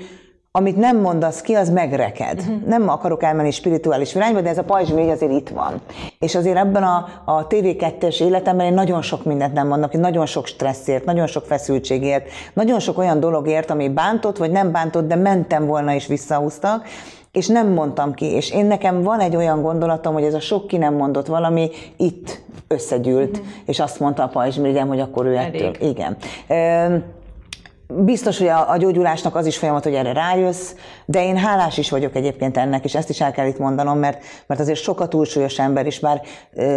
amit 0.54 0.76
nem 0.76 1.00
mondasz 1.00 1.40
ki, 1.40 1.54
az 1.54 1.70
megreked. 1.70 2.38
Uh-huh. 2.38 2.66
Nem 2.66 2.88
akarok 2.88 3.22
elmenni 3.22 3.50
spirituális 3.50 4.14
irányba, 4.14 4.40
de 4.40 4.48
ez 4.48 4.58
a 4.58 4.64
pajzsmény 4.64 5.10
azért 5.10 5.32
itt 5.32 5.48
van. 5.48 5.80
És 6.18 6.34
azért 6.34 6.56
ebben 6.56 6.82
a, 6.82 7.08
a 7.24 7.46
TV2-es 7.46 8.22
életemben 8.22 8.66
én 8.66 8.74
nagyon 8.74 9.02
sok 9.02 9.24
mindent 9.24 9.52
nem 9.52 9.66
mondok, 9.66 9.92
nagyon 9.92 10.26
sok 10.26 10.46
stresszért, 10.46 11.04
nagyon 11.04 11.26
sok 11.26 11.44
feszültségért, 11.44 12.28
nagyon 12.52 12.78
sok 12.78 12.98
olyan 12.98 13.20
dologért, 13.20 13.70
ami 13.70 13.88
bántott, 13.88 14.36
vagy 14.36 14.50
nem 14.50 14.72
bántott, 14.72 15.08
de 15.08 15.16
mentem 15.16 15.66
volna 15.66 15.94
és 15.94 16.06
visszahúztak, 16.06 16.86
és 17.30 17.46
nem 17.46 17.68
mondtam 17.68 18.14
ki. 18.14 18.26
És 18.26 18.50
én 18.50 18.66
nekem 18.66 19.02
van 19.02 19.20
egy 19.20 19.36
olyan 19.36 19.62
gondolatom, 19.62 20.14
hogy 20.14 20.24
ez 20.24 20.34
a 20.34 20.40
sok 20.40 20.66
ki 20.66 20.76
nem 20.76 20.94
mondott 20.94 21.26
valami 21.26 21.70
itt 21.96 22.42
összegyűlt, 22.68 23.30
uh-huh. 23.30 23.46
és 23.66 23.80
azt 23.80 24.00
mondta 24.00 24.22
a 24.22 24.28
pajzsmirigyem, 24.28 24.88
hogy 24.88 25.00
akkor 25.00 25.26
ő 25.26 25.36
ettől. 25.36 25.66
Elég. 25.66 25.76
Igen. 25.80 26.16
Biztos, 27.96 28.38
hogy 28.38 28.46
a, 28.46 28.70
a 28.70 28.76
gyógyulásnak 28.76 29.34
az 29.34 29.46
is 29.46 29.58
folyamat, 29.58 29.84
hogy 29.84 29.94
erre 29.94 30.12
rájössz, 30.12 30.74
de 31.04 31.24
én 31.24 31.36
hálás 31.36 31.78
is 31.78 31.90
vagyok 31.90 32.16
egyébként 32.16 32.56
ennek, 32.56 32.84
és 32.84 32.94
ezt 32.94 33.08
is 33.08 33.20
el 33.20 33.32
kell 33.32 33.46
itt 33.46 33.58
mondanom, 33.58 33.98
mert, 33.98 34.22
mert 34.46 34.60
azért 34.60 34.78
sokat 34.78 35.10
túlsúlyos 35.10 35.58
ember 35.58 35.86
is, 35.86 36.00
bár 36.00 36.22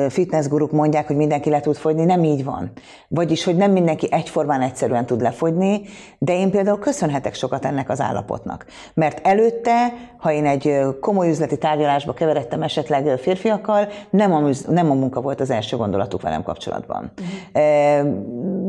fitnessguruk 0.09 0.71
mondják, 0.71 1.07
hogy 1.07 1.15
mindenki 1.15 1.49
le 1.49 1.59
tud 1.59 1.75
fogyni, 1.75 2.05
nem 2.05 2.23
így 2.23 2.43
van. 2.43 2.71
Vagyis, 3.07 3.43
hogy 3.43 3.55
nem 3.55 3.71
mindenki 3.71 4.07
egyformán 4.11 4.61
egyszerűen 4.61 5.05
tud 5.05 5.21
lefogyni, 5.21 5.81
de 6.17 6.33
én 6.33 6.51
például 6.51 6.79
köszönhetek 6.79 7.33
sokat 7.33 7.65
ennek 7.65 7.89
az 7.89 8.01
állapotnak. 8.01 8.65
Mert 8.93 9.27
előtte, 9.27 9.93
ha 10.17 10.31
én 10.31 10.45
egy 10.45 10.79
komoly 11.01 11.29
üzleti 11.29 11.57
tárgyalásba 11.57 12.13
keveredtem 12.13 12.61
esetleg 12.61 13.17
férfiakkal, 13.17 13.87
nem 14.09 14.33
a, 14.33 14.49
nem 14.67 14.91
a 14.91 14.93
munka 14.93 15.21
volt 15.21 15.39
az 15.41 15.49
első 15.49 15.77
gondolatuk 15.77 16.21
velem 16.21 16.43
kapcsolatban. 16.43 17.11
Uh-huh. 17.21 17.63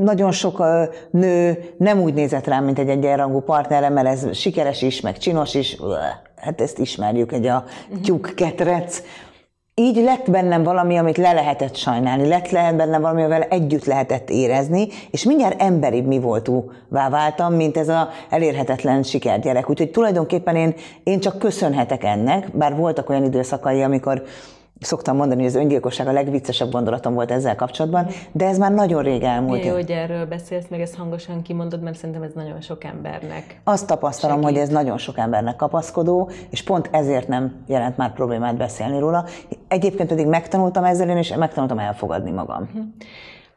Nagyon 0.03 0.33
sok 0.33 0.63
nő 1.11 1.65
nem 1.79 2.01
úgy 2.01 2.15
nézett 2.15 2.36
rám, 2.45 2.65
mint 2.65 2.79
egy 2.79 2.89
egyenrangú 2.89 3.41
partnerem, 3.41 3.93
mert 3.93 4.07
ez 4.07 4.37
sikeres 4.37 4.83
is, 4.83 5.01
meg 5.01 5.19
csinos 5.19 5.55
is, 5.55 5.77
hát 6.37 6.61
ezt 6.61 6.79
ismerjük, 6.79 7.33
egy 7.33 7.47
a 7.47 7.65
tyúk 8.03 8.33
ketrec, 8.35 9.03
így 9.79 9.97
lett 9.97 10.31
bennem 10.31 10.63
valami, 10.63 10.97
amit 10.97 11.17
le 11.17 11.33
lehetett 11.33 11.77
sajnálni, 11.77 12.29
lett 12.29 12.51
lehet 12.51 12.77
bennem 12.77 13.01
valami, 13.01 13.21
amivel 13.21 13.43
együtt 13.43 13.85
lehetett 13.85 14.31
érezni, 14.31 14.89
és 15.11 15.25
mindjárt 15.25 15.63
emberibb 15.63 16.07
mi 16.07 16.19
voltúvá 16.19 17.09
váltam, 17.11 17.55
mint 17.55 17.77
ez 17.77 17.89
a 17.89 18.09
elérhetetlen 18.31 19.03
sikergyerek. 19.03 19.71
Úgyhogy 19.71 19.91
tulajdonképpen 19.91 20.57
én, 20.57 20.75
én 21.05 21.21
csak 21.21 21.39
köszönhetek 21.39 22.05
ennek, 22.05 22.57
bár 22.57 22.77
voltak 22.77 23.09
olyan 23.09 23.25
időszakai, 23.25 23.83
amikor 23.83 24.23
Szoktam 24.81 25.17
mondani, 25.17 25.41
hogy 25.41 25.51
az 25.51 25.57
öngyilkosság 25.57 26.07
a 26.07 26.13
legviccesebb 26.13 26.71
gondolatom 26.71 27.15
volt 27.15 27.31
ezzel 27.31 27.55
kapcsolatban, 27.55 28.07
de 28.33 28.47
ez 28.47 28.59
már 28.59 28.73
nagyon 28.73 29.03
rég 29.03 29.23
elmúlt. 29.23 29.65
Jó, 29.65 29.73
hogy 29.73 29.91
erről 29.91 30.27
beszélsz, 30.27 30.65
meg 30.69 30.81
ezt 30.81 30.95
hangosan 30.95 31.43
kimondod, 31.43 31.83
mert 31.83 31.97
szerintem 31.97 32.23
ez 32.23 32.33
nagyon 32.35 32.61
sok 32.61 32.85
embernek. 32.85 33.61
Azt 33.65 33.87
tapasztalom, 33.87 34.37
segít. 34.37 34.51
hogy 34.51 34.61
ez 34.63 34.69
nagyon 34.69 34.99
sok 34.99 35.19
embernek 35.19 35.57
kapaszkodó, 35.57 36.31
és 36.51 36.63
pont 36.63 36.89
ezért 36.93 37.29
nem 37.29 37.65
jelent 37.67 37.97
már 37.97 38.13
problémát 38.13 38.57
beszélni 38.57 38.99
róla. 38.99 39.25
Egyébként 39.69 40.09
pedig 40.09 40.27
megtanultam 40.27 40.85
ezzel 40.85 41.09
én, 41.09 41.17
és 41.17 41.35
megtanultam 41.35 41.79
elfogadni 41.79 42.31
magam. 42.31 42.69
Mhm. 42.73 42.83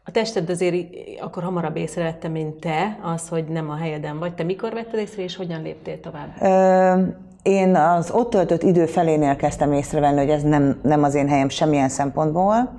A 0.03 0.11
tested 0.11 0.49
azért 0.49 0.75
akkor 1.21 1.43
hamarabb 1.43 1.75
észrevette, 1.75 2.27
mint 2.27 2.59
te, 2.59 2.97
az, 3.13 3.29
hogy 3.29 3.45
nem 3.45 3.69
a 3.69 3.75
helyeden 3.75 4.19
vagy. 4.19 4.33
Te 4.33 4.43
mikor 4.43 4.73
vetted 4.73 4.99
észre, 4.99 5.23
és 5.23 5.35
hogyan 5.35 5.61
léptél 5.61 5.99
tovább? 5.99 6.27
Ö- 6.41 7.28
én 7.43 7.75
az 7.75 8.11
ott 8.11 8.29
töltött 8.29 8.63
idő 8.63 8.85
felénél 8.85 9.35
kezdtem 9.35 9.73
észrevenni, 9.73 10.17
hogy 10.17 10.29
ez 10.29 10.43
nem, 10.43 10.79
nem 10.83 11.03
az 11.03 11.15
én 11.15 11.27
helyem 11.27 11.49
semmilyen 11.49 11.89
szempontból, 11.89 12.73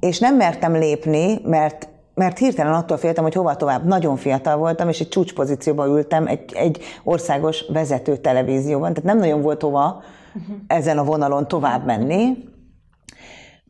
és 0.00 0.18
nem 0.18 0.36
mertem 0.36 0.72
lépni, 0.72 1.40
mert 1.44 1.88
mert 2.14 2.38
hirtelen 2.38 2.72
attól 2.72 2.96
féltem, 2.96 3.24
hogy 3.24 3.34
hova 3.34 3.56
tovább. 3.56 3.84
Nagyon 3.84 4.16
fiatal 4.16 4.56
voltam, 4.56 4.88
és 4.88 5.00
egy 5.00 5.08
csúcspozícióban 5.08 5.88
ültem 5.88 6.26
egy, 6.26 6.52
egy 6.54 6.82
országos 7.04 7.64
vezető 7.72 8.16
televízióban, 8.16 8.94
tehát 8.94 9.10
nem 9.10 9.18
nagyon 9.18 9.42
volt 9.42 9.62
hova 9.62 10.02
uh-huh. 10.34 10.56
ezen 10.66 10.98
a 10.98 11.04
vonalon 11.04 11.48
tovább 11.48 11.84
menni 11.84 12.49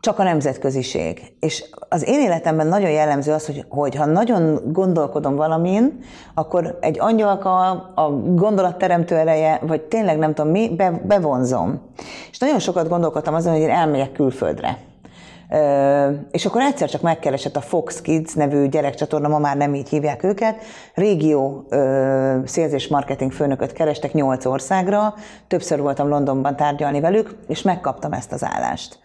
csak 0.01 0.19
a 0.19 0.23
nemzetköziség. 0.23 1.33
És 1.41 1.65
az 1.89 2.09
én 2.09 2.21
életemben 2.21 2.67
nagyon 2.67 2.91
jellemző 2.91 3.33
az, 3.33 3.53
hogy, 3.69 3.95
ha 3.95 4.05
nagyon 4.05 4.61
gondolkodom 4.73 5.37
valamin, 5.37 5.99
akkor 6.35 6.79
egy 6.81 7.01
angyalka, 7.01 7.71
a 7.95 8.11
gondolatteremtő 8.35 9.15
ereje, 9.15 9.61
vagy 9.63 9.81
tényleg 9.81 10.19
nem 10.19 10.35
tudom 10.35 10.51
mi, 10.51 10.75
be, 10.77 11.01
bevonzom. 11.05 11.81
És 12.31 12.39
nagyon 12.39 12.59
sokat 12.59 12.89
gondolkodtam 12.89 13.35
azon, 13.35 13.53
hogy 13.53 13.63
én 13.63 13.71
elmegyek 13.71 14.13
külföldre. 14.13 14.79
Ö, 15.51 16.11
és 16.31 16.47
akkor 16.47 16.61
egyszer 16.61 16.89
csak 16.89 17.01
megkeresett 17.01 17.57
a 17.57 17.61
Fox 17.61 18.01
Kids 18.01 18.35
nevű 18.35 18.69
gyerekcsatorna, 18.69 19.29
ma 19.29 19.39
már 19.39 19.57
nem 19.57 19.75
így 19.75 19.89
hívják 19.89 20.23
őket, 20.23 20.63
régió 20.95 21.67
ö, 21.69 22.37
marketing 22.91 23.33
főnököt 23.33 23.73
kerestek 23.73 24.13
nyolc 24.13 24.45
országra, 24.45 25.15
többször 25.49 25.81
voltam 25.81 26.09
Londonban 26.09 26.57
tárgyalni 26.57 27.01
velük, 27.01 27.37
és 27.49 27.63
megkaptam 27.63 28.13
ezt 28.13 28.33
az 28.33 28.45
állást 28.45 29.00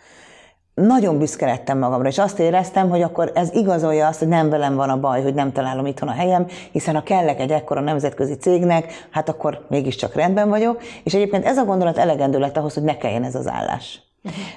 nagyon 0.76 1.18
büszke 1.18 1.46
lettem 1.46 1.78
magamra, 1.78 2.08
és 2.08 2.18
azt 2.18 2.40
éreztem, 2.40 2.90
hogy 2.90 3.02
akkor 3.02 3.32
ez 3.36 3.50
igazolja 3.54 4.08
azt, 4.08 4.20
hogy 4.20 4.28
nem 4.28 4.50
velem 4.50 4.76
van 4.76 4.90
a 4.90 5.00
baj, 5.00 5.22
hogy 5.22 5.34
nem 5.34 5.52
találom 5.52 5.86
itthon 5.86 6.10
a 6.10 6.12
helyem, 6.12 6.46
hiszen 6.72 6.96
ha 6.96 7.04
kellek 7.04 7.40
egy 7.40 7.52
ekkora 7.52 7.82
nemzetközi 7.82 8.34
cégnek, 8.34 9.08
hát 9.10 9.30
akkor 9.30 9.66
mégiscsak 9.70 10.16
rendben 10.16 10.50
vagyok, 10.50 10.82
és 11.04 11.14
egyébként 11.14 11.46
ez 11.46 11.58
a 11.58 11.66
gondolat 11.66 11.98
elegendő 11.98 12.40
lett 12.40 12.58
ahhoz, 12.58 12.74
hogy 12.74 12.84
ne 12.84 12.98
kelljen 12.98 13.24
ez 13.24 13.36
az 13.36 13.48
állás. 13.48 14.02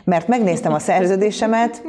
Mert 0.05 0.29
megnéztem 0.29 0.73
a 0.73 0.79
szerződésemet, 0.79 1.83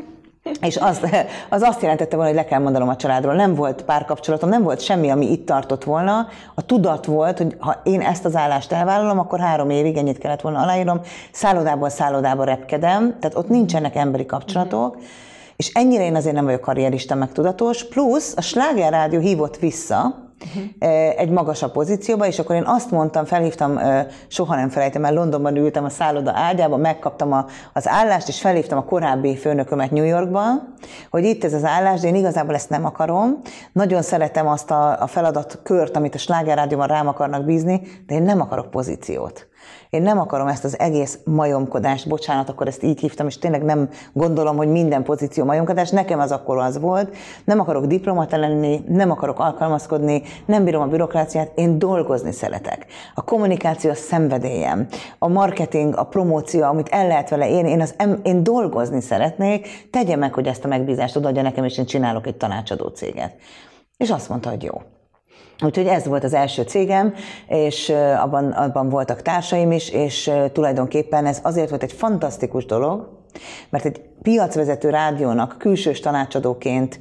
és 0.62 0.78
az, 0.78 1.02
az 1.50 1.62
azt 1.62 1.82
jelentette 1.82 2.16
volna, 2.16 2.32
hogy 2.32 2.40
le 2.40 2.46
kell 2.46 2.60
mondanom 2.60 2.90
a 2.90 2.96
családról. 2.96 3.34
Nem 3.34 3.56
volt 3.56 3.84
párkapcsolatom, 3.84 4.50
nem 4.50 4.64
volt 4.64 4.82
semmi, 4.82 5.10
ami 5.10 5.32
itt 5.32 5.46
tartott 5.46 5.84
volna. 5.84 6.28
A 6.56 6.66
tudat 6.66 7.06
volt, 7.06 7.38
hogy 7.38 7.56
ha 7.60 7.82
én 7.84 8.02
ezt 8.02 8.26
az 8.26 8.36
állást 8.36 8.72
elvállalom, 8.72 9.20
akkor 9.20 9.40
három 9.40 9.70
évig 9.70 9.98
ennyit 9.98 10.18
kellett 10.18 10.42
volna 10.42 10.62
aláírom. 10.62 11.02
Szállodából 11.32 11.90
szállodába 11.90 12.44
repkedem, 12.44 13.18
tehát 13.20 13.38
ott 13.38 13.50
nincsenek 13.50 13.96
emberi 13.96 14.26
kapcsolatok. 14.26 14.96
Mm-hmm. 14.96 15.06
És 15.56 15.72
ennyire 15.74 16.04
én 16.04 16.16
azért 16.16 16.36
nem 16.36 16.46
vagyok 16.46 16.62
karrierista, 16.62 17.16
meg 17.16 17.32
tudatos. 17.32 17.84
Plusz 17.84 18.34
a 18.38 18.42
Sláger 18.42 18.92
Rádió 18.92 19.20
hívott 19.20 19.58
vissza, 19.58 20.29
uh-huh. 20.46 21.20
egy 21.20 21.30
magasabb 21.30 21.72
pozícióba, 21.72 22.26
és 22.26 22.40
akkor 22.40 22.56
én 22.56 22.64
azt 22.66 22.92
mondtam, 22.92 23.26
felhívtam, 23.26 23.80
soha 24.28 24.56
nem 24.56 24.70
felejtem 24.70 25.06
el, 25.06 25.14
Londonban 25.14 25.56
ültem 25.56 25.84
a 25.84 25.90
szálloda 25.90 26.32
ágyába, 26.36 26.78
megkaptam 26.78 27.34
a, 27.34 27.46
az 27.74 27.88
állást, 27.88 28.28
és 28.28 28.42
felhívtam 28.42 28.78
a 28.78 28.84
korábbi 28.84 29.38
főnökömet 29.38 29.92
New 29.92 30.04
Yorkba, 30.04 30.42
hogy 31.10 31.24
itt 31.24 31.44
ez 31.44 31.54
az 31.54 31.64
állás, 31.64 32.00
de 32.00 32.08
én 32.08 32.16
igazából 32.16 32.56
ezt 32.56 32.70
nem 32.70 32.86
akarom. 32.86 33.42
Nagyon 33.72 34.02
szeretem 34.02 34.48
azt 34.48 34.72
a, 34.72 35.02
a 35.02 35.08
feladatkört, 35.08 35.96
amit 35.96 36.16
a 36.16 36.18
Sláger 36.18 36.58
Rádióban 36.58 36.88
rám 36.88 37.08
akarnak 37.08 37.46
bízni, 37.46 37.82
de 38.08 38.16
én 38.16 38.24
nem 38.24 38.42
akarok 38.42 38.70
pozíciót. 38.70 39.49
Én 39.90 40.02
nem 40.02 40.20
akarom 40.20 40.48
ezt 40.48 40.64
az 40.64 40.80
egész 40.80 41.20
majomkodást, 41.26 42.08
bocsánat, 42.08 42.50
akkor 42.50 42.68
ezt 42.68 42.84
így 42.84 43.00
hívtam, 43.00 43.28
és 43.28 43.38
tényleg 43.38 43.64
nem 43.64 43.90
gondolom, 44.14 44.58
hogy 44.58 44.68
minden 44.68 45.04
pozíció 45.04 45.46
majomkodás, 45.46 45.90
nekem 45.90 46.20
az 46.20 46.32
akkor 46.32 46.58
az 46.58 46.80
volt. 46.80 47.16
Nem 47.46 47.60
akarok 47.60 47.86
diplomata 47.86 48.38
lenni, 48.38 48.84
nem 48.88 49.12
akarok 49.12 49.40
alkalmazkodni, 49.40 50.22
nem 50.46 50.64
bírom 50.64 50.82
a 50.82 50.88
bürokráciát, 50.88 51.52
én 51.56 51.80
dolgozni 51.80 52.32
szeretek. 52.32 52.86
A 53.16 53.24
kommunikáció 53.24 53.90
a 53.90 53.96
szenvedélyem, 53.96 54.88
a 55.20 55.28
marketing, 55.28 55.98
a 55.98 56.04
promóció, 56.04 56.64
amit 56.64 56.90
el 56.90 57.08
lehet 57.08 57.30
vele 57.30 57.50
én, 57.50 57.66
én, 57.66 57.82
az, 57.82 57.96
én 58.24 58.44
dolgozni 58.44 59.02
szeretnék, 59.02 59.88
tegye 59.92 60.16
meg, 60.16 60.34
hogy 60.34 60.48
ezt 60.48 60.66
a 60.66 60.68
megbízást 60.68 61.16
odaadja 61.16 61.42
nekem, 61.42 61.64
és 61.64 61.78
én 61.78 61.86
csinálok 61.86 62.28
egy 62.28 62.38
tanácsadó 62.38 62.88
céget. 62.88 63.36
És 63.98 64.10
azt 64.10 64.30
mondta, 64.30 64.50
hogy 64.50 64.64
jó. 64.64 64.82
Úgyhogy 65.64 65.88
ez 65.88 66.06
volt 66.06 66.24
az 66.24 66.34
első 66.34 66.62
cégem, 66.62 67.14
és 67.48 67.90
abban, 68.18 68.52
abban 68.52 68.90
voltak 68.90 69.22
társaim 69.22 69.72
is, 69.72 69.90
és 69.90 70.32
tulajdonképpen 70.54 71.26
ez 71.26 71.40
azért 71.44 71.70
volt 71.70 71.84
egy 71.84 71.94
fantasztikus 71.94 72.66
dolog, 72.66 73.10
mert 73.70 73.86
egy 73.86 74.02
piacvezető 74.22 74.90
rádiónak 74.90 75.56
külsős 75.58 76.00
tanácsadóként 76.00 77.00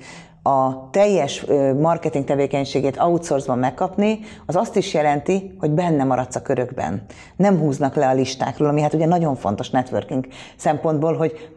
a 0.49 0.88
teljes 0.90 1.45
marketing 1.81 2.25
tevékenységét 2.25 3.00
outsource-ban 3.00 3.59
megkapni, 3.59 4.19
az 4.47 4.57
azt 4.57 4.76
is 4.76 4.95
jelenti, 4.95 5.57
hogy 5.59 5.71
benne 5.71 6.05
maradsz 6.05 6.37
a 6.37 6.43
körökben. 6.43 7.02
Nem 7.37 7.59
húznak 7.59 7.95
le 7.95 8.09
a 8.09 8.12
listákról, 8.12 8.69
ami 8.69 8.81
hát 8.81 8.95
ugye 8.95 9.07
nagyon 9.07 9.37
fontos 9.37 9.71
networking 9.71 10.26
szempontból, 10.57 11.17
hogy 11.17 11.50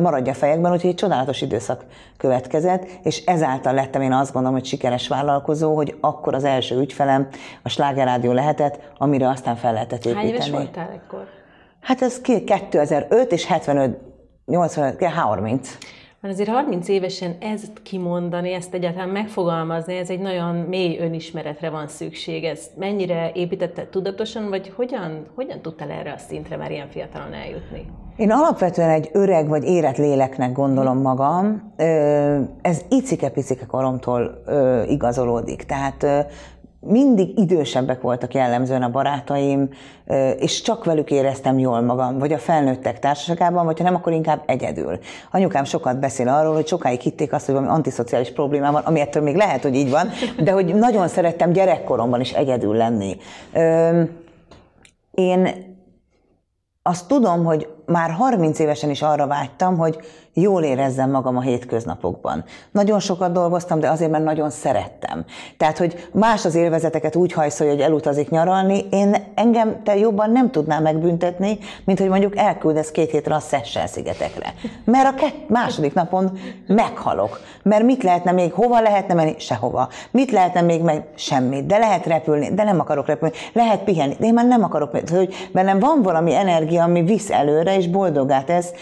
maradja 0.00 0.32
a 0.32 0.34
fejekben, 0.34 0.72
úgyhogy 0.72 0.90
egy 0.90 0.96
csodálatos 0.96 1.40
időszak 1.42 1.84
következett, 2.16 2.86
és 3.02 3.24
ezáltal 3.24 3.74
lettem 3.74 4.02
én 4.02 4.12
azt 4.12 4.32
gondolom, 4.32 4.58
hogy 4.58 4.66
sikeres 4.66 5.08
vállalkozó, 5.08 5.74
hogy 5.74 5.96
akkor 6.00 6.34
az 6.34 6.44
első 6.44 6.78
ügyfelem 6.78 7.28
a 7.62 7.68
Sláger 7.68 8.06
Rádió 8.06 8.32
lehetett, 8.32 8.78
amire 8.98 9.28
aztán 9.28 9.56
fel 9.56 9.72
lehetett 9.72 10.04
építeni. 10.04 10.26
Hány 10.26 10.34
éves 10.34 10.50
voltál 10.50 10.90
ekkor? 10.94 11.26
Hát 11.80 12.02
ez 12.02 12.20
2005 12.20 13.32
és 13.32 13.46
75, 13.46 13.98
85, 14.46 15.04
30. 15.04 15.78
Mert 16.20 16.34
azért 16.34 16.48
30 16.48 16.88
évesen 16.88 17.36
ezt 17.40 17.82
kimondani, 17.82 18.52
ezt 18.52 18.74
egyáltalán 18.74 19.08
megfogalmazni, 19.08 19.96
ez 19.96 20.10
egy 20.10 20.20
nagyon 20.20 20.54
mély 20.54 20.98
önismeretre 20.98 21.70
van 21.70 21.88
szükség. 21.88 22.44
Ez 22.44 22.66
mennyire 22.76 23.30
építette 23.34 23.88
tudatosan, 23.90 24.48
vagy 24.48 24.72
hogyan, 24.76 25.26
hogyan 25.34 25.60
tudtál 25.60 25.90
erre 25.90 26.12
a 26.12 26.18
szintre 26.18 26.56
már 26.56 26.70
ilyen 26.70 26.88
fiatalon 26.88 27.32
eljutni? 27.32 27.86
Én 28.16 28.30
alapvetően 28.30 28.90
egy 28.90 29.10
öreg 29.12 29.48
vagy 29.48 29.64
érett 29.64 29.96
léleknek 29.96 30.52
gondolom 30.52 31.00
magam. 31.00 31.72
Ez 32.62 32.84
icike-picike 32.88 33.66
koromtól 33.66 34.42
igazolódik. 34.88 35.62
Tehát 35.62 36.06
mindig 36.80 37.38
idősebbek 37.38 38.00
voltak 38.00 38.34
jellemzően 38.34 38.82
a 38.82 38.90
barátaim, 38.90 39.68
és 40.38 40.62
csak 40.62 40.84
velük 40.84 41.10
éreztem 41.10 41.58
jól 41.58 41.80
magam, 41.80 42.18
vagy 42.18 42.32
a 42.32 42.38
felnőttek 42.38 42.98
társaságában, 42.98 43.64
vagy 43.64 43.78
ha 43.78 43.84
nem, 43.84 43.94
akkor 43.94 44.12
inkább 44.12 44.42
egyedül. 44.46 44.98
Anyukám 45.30 45.64
sokat 45.64 45.98
beszél 45.98 46.28
arról, 46.28 46.54
hogy 46.54 46.66
sokáig 46.66 47.00
hitték 47.00 47.32
azt, 47.32 47.46
hogy 47.46 47.54
valami 47.54 47.72
antiszociális 47.72 48.32
problémám 48.32 48.72
van, 48.72 48.82
ami 48.84 49.00
ettől 49.00 49.22
még 49.22 49.36
lehet, 49.36 49.62
hogy 49.62 49.74
így 49.74 49.90
van, 49.90 50.08
de 50.42 50.52
hogy 50.52 50.74
nagyon 50.74 51.08
szerettem 51.08 51.52
gyerekkoromban 51.52 52.20
is 52.20 52.32
egyedül 52.32 52.74
lenni. 52.74 53.16
Én 55.10 55.66
azt 56.82 57.08
tudom, 57.08 57.44
hogy 57.44 57.68
már 57.86 58.10
30 58.10 58.58
évesen 58.58 58.90
is 58.90 59.02
arra 59.02 59.26
vágytam, 59.26 59.76
hogy 59.76 59.98
jól 60.40 60.62
érezzem 60.62 61.10
magam 61.10 61.36
a 61.36 61.40
hétköznapokban. 61.40 62.44
Nagyon 62.70 63.00
sokat 63.00 63.32
dolgoztam, 63.32 63.80
de 63.80 63.90
azért, 63.90 64.10
mert 64.10 64.24
nagyon 64.24 64.50
szerettem. 64.50 65.24
Tehát, 65.56 65.78
hogy 65.78 66.08
más 66.12 66.44
az 66.44 66.54
élvezeteket 66.54 67.16
úgy 67.16 67.32
hajszolja, 67.32 67.72
hogy 67.72 67.82
elutazik 67.82 68.30
nyaralni, 68.30 68.86
én 68.90 69.16
engem 69.34 69.82
te 69.84 69.96
jobban 69.96 70.30
nem 70.30 70.50
tudnám 70.50 70.82
megbüntetni, 70.82 71.58
mint 71.84 71.98
hogy 71.98 72.08
mondjuk 72.08 72.36
elküldesz 72.36 72.90
két 72.90 73.10
hétre 73.10 73.34
a 73.34 73.40
Seychelles 73.40 73.90
szigetekre. 73.90 74.54
Mert 74.84 75.08
a 75.08 75.14
kett, 75.14 75.48
második 75.48 75.94
napon 75.94 76.38
meghalok. 76.66 77.40
Mert 77.62 77.82
mit 77.82 78.02
lehetne 78.02 78.32
még, 78.32 78.52
hova 78.52 78.80
lehetne 78.80 79.14
menni? 79.14 79.34
Sehova. 79.38 79.88
Mit 80.10 80.30
lehetne 80.30 80.60
még 80.60 80.82
meg? 80.82 81.06
Semmit. 81.14 81.66
De 81.66 81.78
lehet 81.78 82.06
repülni, 82.06 82.54
de 82.54 82.64
nem 82.64 82.80
akarok 82.80 83.06
repülni. 83.06 83.34
Lehet 83.52 83.80
pihenni, 83.80 84.16
de 84.18 84.26
én 84.26 84.34
már 84.34 84.46
nem 84.46 84.62
akarok. 84.62 84.90
Hogy 85.10 85.34
bennem 85.52 85.78
van 85.78 86.02
valami 86.02 86.34
energia, 86.34 86.82
ami 86.82 87.02
visz 87.02 87.30
előre, 87.30 87.76
és 87.76 87.88
boldogát 87.88 88.46
tesz, 88.46 88.72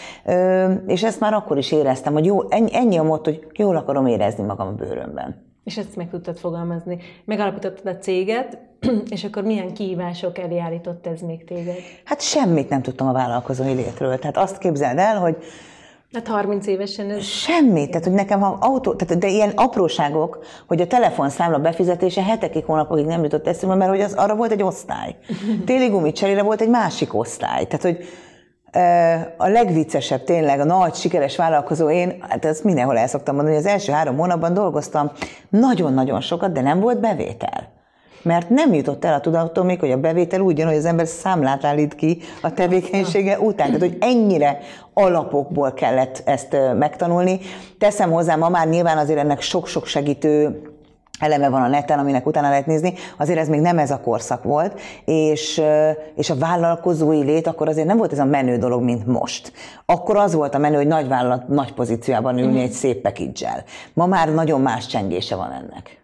és 0.87 1.03
ezt 1.03 1.19
már 1.19 1.33
akkor 1.33 1.46
is 1.55 1.71
éreztem, 1.71 2.13
hogy 2.13 2.25
jó, 2.25 2.49
ennyi, 2.49 2.75
ennyi 2.75 2.97
a 2.97 3.03
mott, 3.03 3.25
hogy 3.25 3.47
jól 3.53 3.75
akarom 3.75 4.05
érezni 4.05 4.43
magam 4.43 4.67
a 4.67 4.71
bőrömben. 4.71 5.45
És 5.63 5.77
ezt 5.77 5.95
meg 5.95 6.09
tudtad 6.09 6.37
fogalmazni. 6.37 6.97
Megalapítottad 7.25 7.95
a 7.95 7.97
céget, 7.97 8.57
és 9.15 9.23
akkor 9.23 9.43
milyen 9.43 9.73
kihívások 9.73 10.37
elé 10.37 10.59
állított 10.59 11.07
ez 11.07 11.21
még 11.21 11.43
téged? 11.43 11.75
Hát 12.03 12.21
semmit 12.21 12.69
nem 12.69 12.81
tudtam 12.81 13.07
a 13.07 13.11
vállalkozói 13.11 13.73
létről. 13.73 14.19
Tehát 14.19 14.37
azt 14.37 14.57
képzeld 14.57 14.97
el, 14.97 15.19
hogy 15.19 15.37
Hát 16.13 16.27
30 16.27 16.67
évesen 16.67 17.09
ez... 17.09 17.23
Semmi, 17.23 17.87
tehát 17.87 18.03
hogy 18.03 18.13
nekem 18.13 18.39
ha 18.39 18.57
autó, 18.59 18.93
tehát, 18.93 19.17
de 19.17 19.27
ilyen 19.27 19.51
apróságok, 19.55 20.43
hogy 20.67 20.81
a 20.81 20.87
telefonszámla 20.87 21.59
befizetése 21.59 22.23
hetekig, 22.23 22.65
hónapokig 22.65 23.05
nem 23.05 23.23
jutott 23.23 23.47
eszembe, 23.47 23.75
mert 23.75 23.89
hogy 23.89 24.01
az, 24.01 24.13
arra 24.13 24.35
volt 24.35 24.51
egy 24.51 24.63
osztály. 24.63 25.15
Téli 25.65 25.87
gumicserére 25.87 26.41
volt 26.41 26.61
egy 26.61 26.69
másik 26.69 27.13
osztály. 27.13 27.65
Tehát, 27.65 27.81
hogy 27.81 28.05
a 29.37 29.47
legviccesebb 29.47 30.23
tényleg, 30.23 30.59
a 30.59 30.63
nagy, 30.63 30.93
sikeres 30.93 31.35
vállalkozó 31.35 31.89
én, 31.89 32.17
hát 32.29 32.45
ezt 32.45 32.63
mindenhol 32.63 32.97
el 32.97 33.07
szoktam 33.07 33.35
mondani, 33.35 33.57
az 33.57 33.65
első 33.65 33.91
három 33.91 34.17
hónapban 34.17 34.53
dolgoztam 34.53 35.11
nagyon-nagyon 35.49 36.21
sokat, 36.21 36.51
de 36.51 36.61
nem 36.61 36.79
volt 36.79 36.99
bevétel. 36.99 37.75
Mert 38.21 38.49
nem 38.49 38.73
jutott 38.73 39.05
el 39.05 39.13
a 39.13 39.19
tudatom 39.19 39.65
még, 39.65 39.79
hogy 39.79 39.91
a 39.91 39.97
bevétel 39.97 40.41
úgy 40.41 40.63
hogy 40.63 40.75
az 40.75 40.85
ember 40.85 41.07
számlát 41.07 41.65
állít 41.65 41.95
ki 41.95 42.17
a 42.41 42.53
tevékenysége 42.53 43.39
után. 43.39 43.65
Tehát, 43.65 43.81
hogy 43.81 43.97
ennyire 43.99 44.59
alapokból 44.93 45.73
kellett 45.73 46.21
ezt 46.25 46.57
megtanulni. 46.77 47.39
Teszem 47.79 48.11
hozzá, 48.11 48.35
ma 48.35 48.49
már 48.49 48.67
nyilván 48.67 48.97
azért 48.97 49.19
ennek 49.19 49.41
sok-sok 49.41 49.85
segítő 49.85 50.61
eleme 51.19 51.49
van 51.49 51.61
a 51.61 51.67
neten, 51.67 51.99
aminek 51.99 52.25
utána 52.25 52.49
lehet 52.49 52.65
nézni, 52.65 52.93
azért 53.17 53.39
ez 53.39 53.47
még 53.47 53.59
nem 53.59 53.77
ez 53.77 53.91
a 53.91 53.99
korszak 53.99 54.43
volt, 54.43 54.79
és, 55.05 55.61
és 56.15 56.29
a 56.29 56.35
vállalkozói 56.35 57.23
lét 57.23 57.47
akkor 57.47 57.67
azért 57.67 57.87
nem 57.87 57.97
volt 57.97 58.11
ez 58.11 58.19
a 58.19 58.25
menő 58.25 58.57
dolog, 58.57 58.81
mint 58.81 59.05
most. 59.05 59.51
Akkor 59.85 60.17
az 60.17 60.33
volt 60.33 60.55
a 60.55 60.57
menő, 60.57 60.75
hogy 60.75 60.87
nagy 60.87 61.07
vállalat 61.07 61.47
nagy 61.47 61.73
pozícióban 61.73 62.37
ülni 62.37 62.59
mm. 62.59 62.63
egy 62.63 62.71
szép 62.71 63.01
package 63.01 63.65
Ma 63.93 64.05
már 64.05 64.33
nagyon 64.33 64.61
más 64.61 64.85
csengése 64.85 65.35
van 65.35 65.51
ennek. 65.51 65.97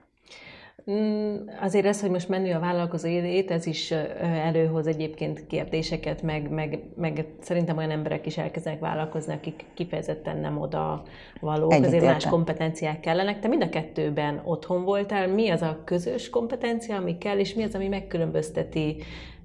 Mm, 0.91 1.35
azért 1.61 1.85
ez, 1.85 2.01
hogy 2.01 2.09
most 2.09 2.29
menő 2.29 2.53
a 2.53 2.59
vállalkozó 2.59 3.07
élet, 3.07 3.51
ez 3.51 3.65
is 3.65 3.91
előhoz 4.21 4.87
egyébként 4.87 5.47
kérdéseket, 5.47 6.21
meg, 6.21 6.49
meg, 6.49 6.79
meg 6.95 7.25
szerintem 7.39 7.77
olyan 7.77 7.91
emberek 7.91 8.25
is 8.25 8.37
elkezdenek 8.37 8.79
vállalkozni, 8.79 9.33
akik 9.33 9.65
kifejezetten 9.73 10.37
nem 10.37 10.57
oda 10.57 11.03
valók, 11.39 11.73
Egyet 11.73 11.85
azért 11.85 12.01
érte. 12.01 12.13
más 12.13 12.25
kompetenciák 12.25 12.99
kellenek. 12.99 13.39
Te 13.39 13.47
mind 13.47 13.61
a 13.63 13.69
kettőben 13.69 14.41
otthon 14.43 14.83
voltál. 14.83 15.27
Mi 15.27 15.49
az 15.49 15.61
a 15.61 15.81
közös 15.83 16.29
kompetencia, 16.29 16.95
ami 16.95 17.17
kell, 17.17 17.37
és 17.37 17.53
mi 17.53 17.63
az, 17.63 17.75
ami 17.75 17.87
megkülönbözteti 17.87 18.95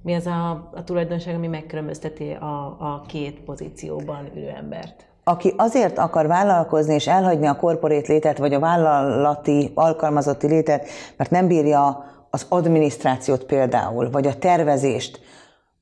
mi 0.03 0.15
az 0.15 0.27
a, 0.27 0.71
a 0.75 0.85
tulajdonság, 0.85 1.35
ami 1.35 1.47
megkülönbözteti 1.47 2.31
a, 2.31 2.77
a 2.79 3.05
két 3.09 3.41
pozícióban 3.41 4.31
ülő 4.35 4.49
embert? 4.49 5.07
Aki 5.29 5.55
azért 5.57 5.99
akar 5.99 6.27
vállalkozni 6.27 6.95
és 6.95 7.07
elhagyni 7.07 7.47
a 7.47 7.57
korporét 7.57 8.07
létet, 8.07 8.39
vagy 8.39 8.55
a 8.55 8.59
vállalati, 8.59 9.73
alkalmazotti 9.75 10.47
létet, 10.47 10.89
mert 11.17 11.31
nem 11.31 11.47
bírja 11.47 12.05
az 12.31 12.47
adminisztrációt 12.49 13.45
például, 13.45 14.11
vagy 14.11 14.27
a 14.27 14.39
tervezést, 14.39 15.21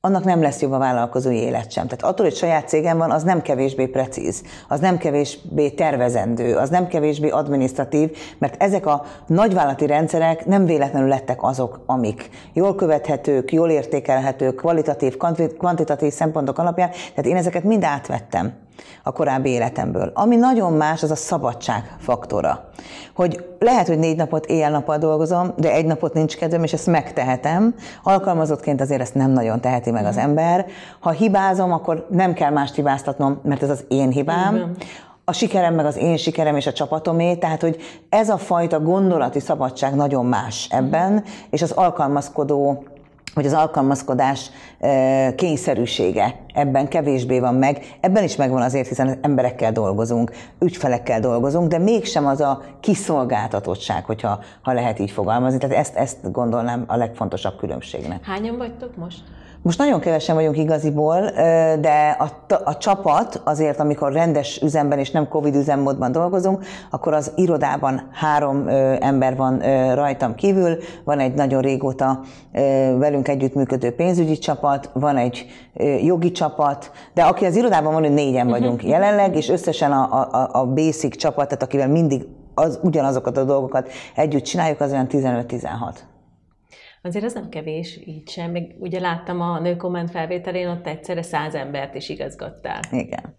annak 0.00 0.24
nem 0.24 0.42
lesz 0.42 0.60
jobb 0.60 0.72
a 0.72 0.78
vállalkozói 0.78 1.36
élet 1.36 1.70
sem. 1.70 1.86
Tehát 1.86 2.04
attól, 2.04 2.26
hogy 2.26 2.34
saját 2.34 2.68
cégem 2.68 2.98
van, 2.98 3.10
az 3.10 3.22
nem 3.22 3.42
kevésbé 3.42 3.86
precíz, 3.86 4.42
az 4.68 4.80
nem 4.80 4.98
kevésbé 4.98 5.70
tervezendő, 5.70 6.56
az 6.56 6.70
nem 6.70 6.86
kevésbé 6.86 7.28
adminisztratív, 7.28 8.16
mert 8.38 8.62
ezek 8.62 8.86
a 8.86 9.04
nagyvállalati 9.26 9.86
rendszerek 9.86 10.46
nem 10.46 10.64
véletlenül 10.64 11.08
lettek 11.08 11.42
azok, 11.42 11.80
amik 11.86 12.30
jól 12.52 12.74
követhetők, 12.74 13.52
jól 13.52 13.70
értékelhetők, 13.70 14.54
kvalitatív, 14.54 15.16
kvantitatív 15.58 16.12
szempontok 16.12 16.58
alapján, 16.58 16.90
tehát 16.90 17.26
én 17.30 17.36
ezeket 17.36 17.64
mind 17.64 17.84
átvettem 17.84 18.65
a 19.02 19.12
korábbi 19.12 19.48
életemből. 19.48 20.10
Ami 20.14 20.36
nagyon 20.36 20.72
más, 20.72 21.02
az 21.02 21.10
a 21.10 21.16
szabadság 21.16 21.96
faktora. 21.98 22.70
Hogy 23.14 23.44
lehet, 23.58 23.86
hogy 23.86 23.98
négy 23.98 24.16
napot 24.16 24.46
éjjel-nappal 24.46 24.98
dolgozom, 24.98 25.52
de 25.56 25.72
egy 25.72 25.86
napot 25.86 26.14
nincs 26.14 26.36
kedvem, 26.36 26.62
és 26.62 26.72
ezt 26.72 26.86
megtehetem. 26.86 27.74
Alkalmazottként 28.02 28.80
azért 28.80 29.00
ezt 29.00 29.14
nem 29.14 29.30
nagyon 29.30 29.60
teheti 29.60 29.90
meg 29.90 30.04
az 30.04 30.16
ember. 30.16 30.66
Ha 31.00 31.10
hibázom, 31.10 31.72
akkor 31.72 32.06
nem 32.10 32.32
kell 32.32 32.50
mást 32.50 32.74
hibáztatnom, 32.74 33.40
mert 33.42 33.62
ez 33.62 33.70
az 33.70 33.84
én 33.88 34.10
hibám. 34.10 34.76
a 35.28 35.32
sikerem 35.32 35.74
meg 35.74 35.86
az 35.86 35.96
én 35.96 36.16
sikerem 36.16 36.56
és 36.56 36.66
a 36.66 36.72
csapatomé, 36.72 37.34
tehát 37.34 37.60
hogy 37.60 37.76
ez 38.08 38.28
a 38.28 38.36
fajta 38.36 38.80
gondolati 38.80 39.40
szabadság 39.40 39.94
nagyon 39.94 40.26
más 40.26 40.68
ebben, 40.70 41.24
és 41.50 41.62
az 41.62 41.70
alkalmazkodó 41.70 42.84
hogy 43.36 43.46
az 43.46 43.52
alkalmazkodás 43.52 44.50
kényszerűsége 45.36 46.34
ebben 46.54 46.88
kevésbé 46.88 47.38
van 47.38 47.54
meg. 47.54 47.96
Ebben 48.00 48.24
is 48.24 48.36
megvan 48.36 48.62
azért, 48.62 48.88
hiszen 48.88 49.18
emberekkel 49.22 49.72
dolgozunk, 49.72 50.32
ügyfelekkel 50.60 51.20
dolgozunk, 51.20 51.68
de 51.68 51.78
mégsem 51.78 52.26
az 52.26 52.40
a 52.40 52.62
kiszolgáltatottság, 52.80 54.04
hogyha 54.04 54.40
ha 54.62 54.72
lehet 54.72 54.98
így 54.98 55.10
fogalmazni. 55.10 55.58
Tehát 55.58 55.76
ezt, 55.76 55.96
ezt 55.96 56.32
gondolnám 56.32 56.84
a 56.86 56.96
legfontosabb 56.96 57.56
különbségnek. 57.56 58.24
Hányan 58.24 58.56
vagytok 58.56 58.96
most? 58.96 59.18
Most 59.66 59.78
nagyon 59.78 60.00
kevesen 60.00 60.34
vagyunk 60.34 60.56
igaziból, 60.56 61.20
de 61.80 62.16
a, 62.18 62.54
a 62.64 62.76
csapat 62.76 63.40
azért, 63.44 63.80
amikor 63.80 64.12
rendes 64.12 64.62
üzemben 64.62 64.98
és 64.98 65.10
nem 65.10 65.28
Covid 65.28 65.54
üzemmódban 65.54 66.12
dolgozunk, 66.12 66.64
akkor 66.90 67.14
az 67.14 67.32
irodában 67.36 68.08
három 68.12 68.68
ember 69.00 69.36
van 69.36 69.58
rajtam 69.94 70.34
kívül, 70.34 70.76
van 71.04 71.18
egy 71.18 71.34
nagyon 71.34 71.62
régóta 71.62 72.20
velünk 72.98 73.28
együttműködő 73.28 73.94
pénzügyi 73.94 74.38
csapat, 74.38 74.90
van 74.92 75.16
egy 75.16 75.46
jogi 76.02 76.30
csapat, 76.30 76.90
de 77.14 77.22
aki 77.22 77.44
az 77.44 77.56
irodában 77.56 77.92
van, 77.92 78.02
hogy 78.02 78.14
négyen 78.14 78.48
vagyunk 78.48 78.74
uh-huh. 78.74 78.90
jelenleg, 78.90 79.36
és 79.36 79.48
összesen 79.48 79.92
a, 79.92 80.28
a, 80.32 80.48
a 80.52 80.66
basic 80.66 81.16
csapat, 81.16 81.48
tehát 81.48 81.62
akivel 81.62 81.88
mindig 81.88 82.26
az, 82.54 82.78
ugyanazokat 82.82 83.36
a 83.36 83.44
dolgokat 83.44 83.88
együtt 84.14 84.44
csináljuk, 84.44 84.80
az 84.80 84.92
olyan 84.92 85.06
15-16. 85.10 85.66
Azért 87.06 87.24
ez 87.24 87.34
nem 87.34 87.48
kevés, 87.48 88.00
így 88.06 88.28
sem. 88.28 88.50
Még 88.50 88.74
ugye 88.78 89.00
láttam 89.00 89.40
a 89.40 89.58
nőkomment 89.60 90.10
felvételén, 90.10 90.68
ott 90.68 90.86
egyszerre 90.86 91.22
száz 91.22 91.54
embert 91.54 91.94
is 91.94 92.08
igazgattál. 92.08 92.80
Igen. 92.90 93.36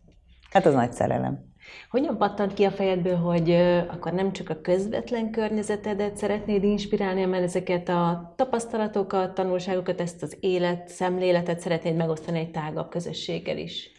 Hát 0.51 0.65
az 0.65 0.73
nagy 0.73 0.93
szerelem. 0.93 1.45
Hogyan 1.89 2.17
pattant 2.17 2.53
ki 2.53 2.63
a 2.63 2.71
fejedből, 2.71 3.15
hogy 3.15 3.51
akkor 3.89 4.13
nem 4.13 4.31
csak 4.31 4.49
a 4.49 4.61
közvetlen 4.61 5.31
környezetedet 5.31 6.17
szeretnéd 6.17 6.63
inspirálni, 6.63 7.21
hanem 7.21 7.43
ezeket 7.43 7.89
a 7.89 8.33
tapasztalatokat, 8.35 9.33
tanulságokat, 9.33 10.01
ezt 10.01 10.23
az 10.23 10.37
élet, 10.39 10.87
szemléletet 10.87 11.59
szeretnéd 11.59 11.95
megosztani 11.95 12.39
egy 12.39 12.51
tágabb 12.51 12.89
közösséggel 12.89 13.57
is? 13.57 13.91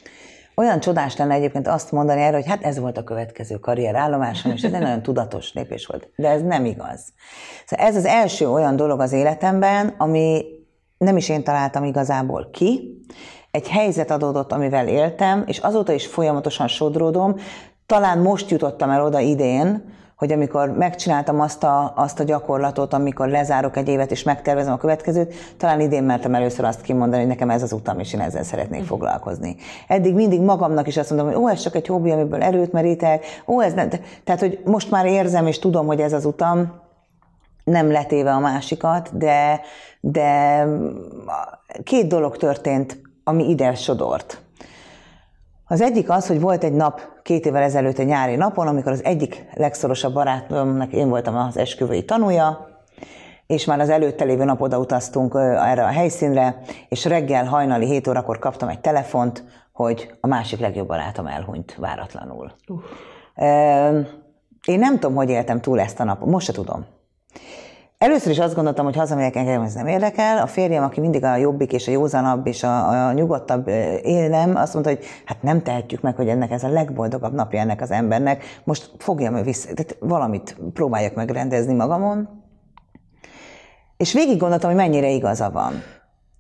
Olyan 0.59 0.81
csodás 0.81 1.17
lenne 1.17 1.35
egyébként 1.35 1.69
azt 1.69 1.93
mondani 1.93 2.21
erre, 2.21 2.37
hogy 2.37 2.47
hát 2.47 2.63
ez 2.63 2.79
volt 2.79 2.99
a 2.99 3.05
következő 3.05 3.57
karrierállomásom, 3.57 4.53
és 4.53 4.63
ez 4.63 4.73
egy 4.73 4.81
nagyon 4.81 5.03
tudatos 5.03 5.53
lépés 5.53 5.87
volt. 5.87 6.11
De 6.17 6.29
ez 6.29 6.43
nem 6.43 6.65
igaz. 6.65 7.01
Szóval 7.67 7.87
ez 7.87 7.97
az 7.97 8.05
első 8.05 8.51
olyan 8.51 8.77
dolog 8.77 9.01
az 9.01 9.13
életemben, 9.13 9.95
ami 9.99 10.45
nem 10.99 11.17
is 11.17 11.29
én 11.29 11.45
találtam 11.45 11.85
igazából 11.85 12.49
ki. 12.53 13.03
Egy 13.51 13.69
helyzet 13.69 14.11
adódott, 14.11 14.53
amivel 14.53 14.89
éltem, 14.89 15.45
és 15.47 15.59
azóta 15.59 15.93
is 15.93 16.07
folyamatosan 16.07 16.69
sodródom. 16.69 17.35
Talán 17.87 18.19
most 18.19 18.51
jutottam 18.51 18.91
el 18.91 19.05
oda 19.05 19.21
idén, 19.21 19.93
hogy 20.19 20.33
amikor 20.33 20.71
megcsináltam 20.71 21.41
azt 21.41 21.65
a, 21.65 21.93
azt 21.97 22.21
a 22.21 22.25
gyakorlatot, 22.25 22.93
amikor 22.93 23.29
lezárok 23.29 23.77
egy 23.77 23.89
évet 23.89 24.11
és 24.11 24.23
megtervezem 24.23 24.73
a 24.73 24.77
következőt, 24.77 25.35
talán 25.57 25.81
idén 25.81 26.03
mertem 26.03 26.35
először 26.35 26.65
azt 26.65 26.81
kimondani, 26.81 27.21
hogy 27.21 27.31
nekem 27.31 27.51
ez 27.51 27.63
az 27.63 27.73
utam, 27.73 27.99
és 27.99 28.13
én 28.13 28.21
ezzel 28.21 28.43
szeretnék 28.43 28.81
mhm. 28.81 28.89
foglalkozni. 28.89 29.57
Eddig 29.87 30.15
mindig 30.15 30.41
magamnak 30.41 30.87
is 30.87 30.97
azt 30.97 31.11
mondom, 31.11 31.29
hogy 31.29 31.37
ó, 31.37 31.49
ez 31.49 31.61
csak 31.61 31.75
egy 31.75 31.87
hobbi, 31.87 32.11
amiből 32.11 32.43
erőt 32.43 32.73
merítek, 32.73 33.25
ó, 33.47 33.61
ez 33.61 33.73
nem. 33.73 33.89
Tehát, 34.25 34.41
hogy 34.41 34.61
most 34.65 34.91
már 34.91 35.07
érzem 35.07 35.47
és 35.47 35.59
tudom, 35.59 35.87
hogy 35.87 36.01
ez 36.01 36.13
az 36.13 36.25
utam, 36.25 36.81
nem 37.65 37.91
letéve 37.91 38.33
a 38.33 38.39
másikat, 38.39 39.17
de, 39.17 39.61
de 40.01 40.65
két 41.85 42.07
dolog 42.07 42.37
történt, 42.37 43.01
ami 43.25 43.49
ide 43.49 43.75
sodort. 43.75 44.43
Az 45.67 45.81
egyik 45.81 46.11
az, 46.11 46.27
hogy 46.27 46.41
volt 46.41 46.65
egy 46.65 46.73
nap 46.73 47.01
két 47.29 47.47
évvel 47.47 47.63
ezelőtt 47.63 47.99
egy 47.99 48.07
nyári 48.07 48.37
napon, 48.37 48.67
amikor 48.67 48.93
az 48.93 49.05
egyik 49.05 49.45
legszorosabb 49.55 50.13
barátomnak 50.13 50.93
én 50.93 51.09
voltam 51.09 51.37
az 51.37 51.57
esküvői 51.57 52.05
tanúja, 52.05 52.69
és 53.47 53.65
már 53.65 53.81
az 53.81 53.89
előtte 53.89 54.25
lévő 54.25 54.45
nap 54.45 54.61
odautaztunk 54.61 55.35
erre 55.35 55.85
a 55.85 55.89
helyszínre, 55.89 56.61
és 56.89 57.05
reggel 57.05 57.45
hajnali 57.45 57.87
7 57.87 58.09
órakor 58.09 58.39
kaptam 58.39 58.69
egy 58.69 58.81
telefont, 58.81 59.45
hogy 59.73 60.15
a 60.21 60.27
másik 60.27 60.61
legjobb 60.61 60.87
barátom 60.87 61.27
elhunyt 61.27 61.75
váratlanul. 61.75 62.53
Uh. 62.67 64.07
Én 64.65 64.79
nem 64.79 64.99
tudom, 64.99 65.15
hogy 65.15 65.31
éltem 65.31 65.61
túl 65.61 65.81
ezt 65.81 66.01
a 66.01 66.05
napot, 66.05 66.29
most 66.29 66.47
se 66.47 66.53
tudom. 66.53 66.87
Először 67.99 68.33
is 68.33 68.39
azt 68.39 68.55
gondoltam, 68.55 68.85
hogy 68.85 68.97
hazamegyek, 68.97 69.37
engem 69.37 69.63
ez 69.63 69.75
nem 69.75 69.87
érdekel. 69.87 70.39
A 70.39 70.47
férjem, 70.47 70.83
aki 70.83 71.01
mindig 71.01 71.25
a 71.25 71.37
jobbik 71.37 71.73
és 71.73 71.89
a 71.89 71.91
józanabb 71.91 72.47
és 72.47 72.63
a, 72.63 73.07
a 73.07 73.13
nyugodtabb 73.13 73.69
élem, 74.03 74.57
azt 74.57 74.73
mondta, 74.73 74.93
hogy 74.93 75.05
hát 75.25 75.43
nem 75.43 75.63
tehetjük 75.63 76.01
meg, 76.01 76.17
hogy 76.17 76.29
ennek 76.29 76.51
ez 76.51 76.65
a 76.65 76.69
legboldogabb 76.69 77.35
napja 77.35 77.61
ennek 77.61 77.81
az 77.81 77.91
embernek. 77.91 78.45
Most 78.65 78.91
fogjam 78.99 79.43
vissza, 79.43 79.75
tehát 79.75 79.97
valamit 80.01 80.57
próbáljak 80.73 81.15
megrendezni 81.15 81.75
magamon. 81.75 82.29
És 83.97 84.13
végig 84.13 84.39
gondoltam, 84.39 84.71
hogy 84.71 84.79
mennyire 84.79 85.11
igaza 85.11 85.51
van. 85.51 85.83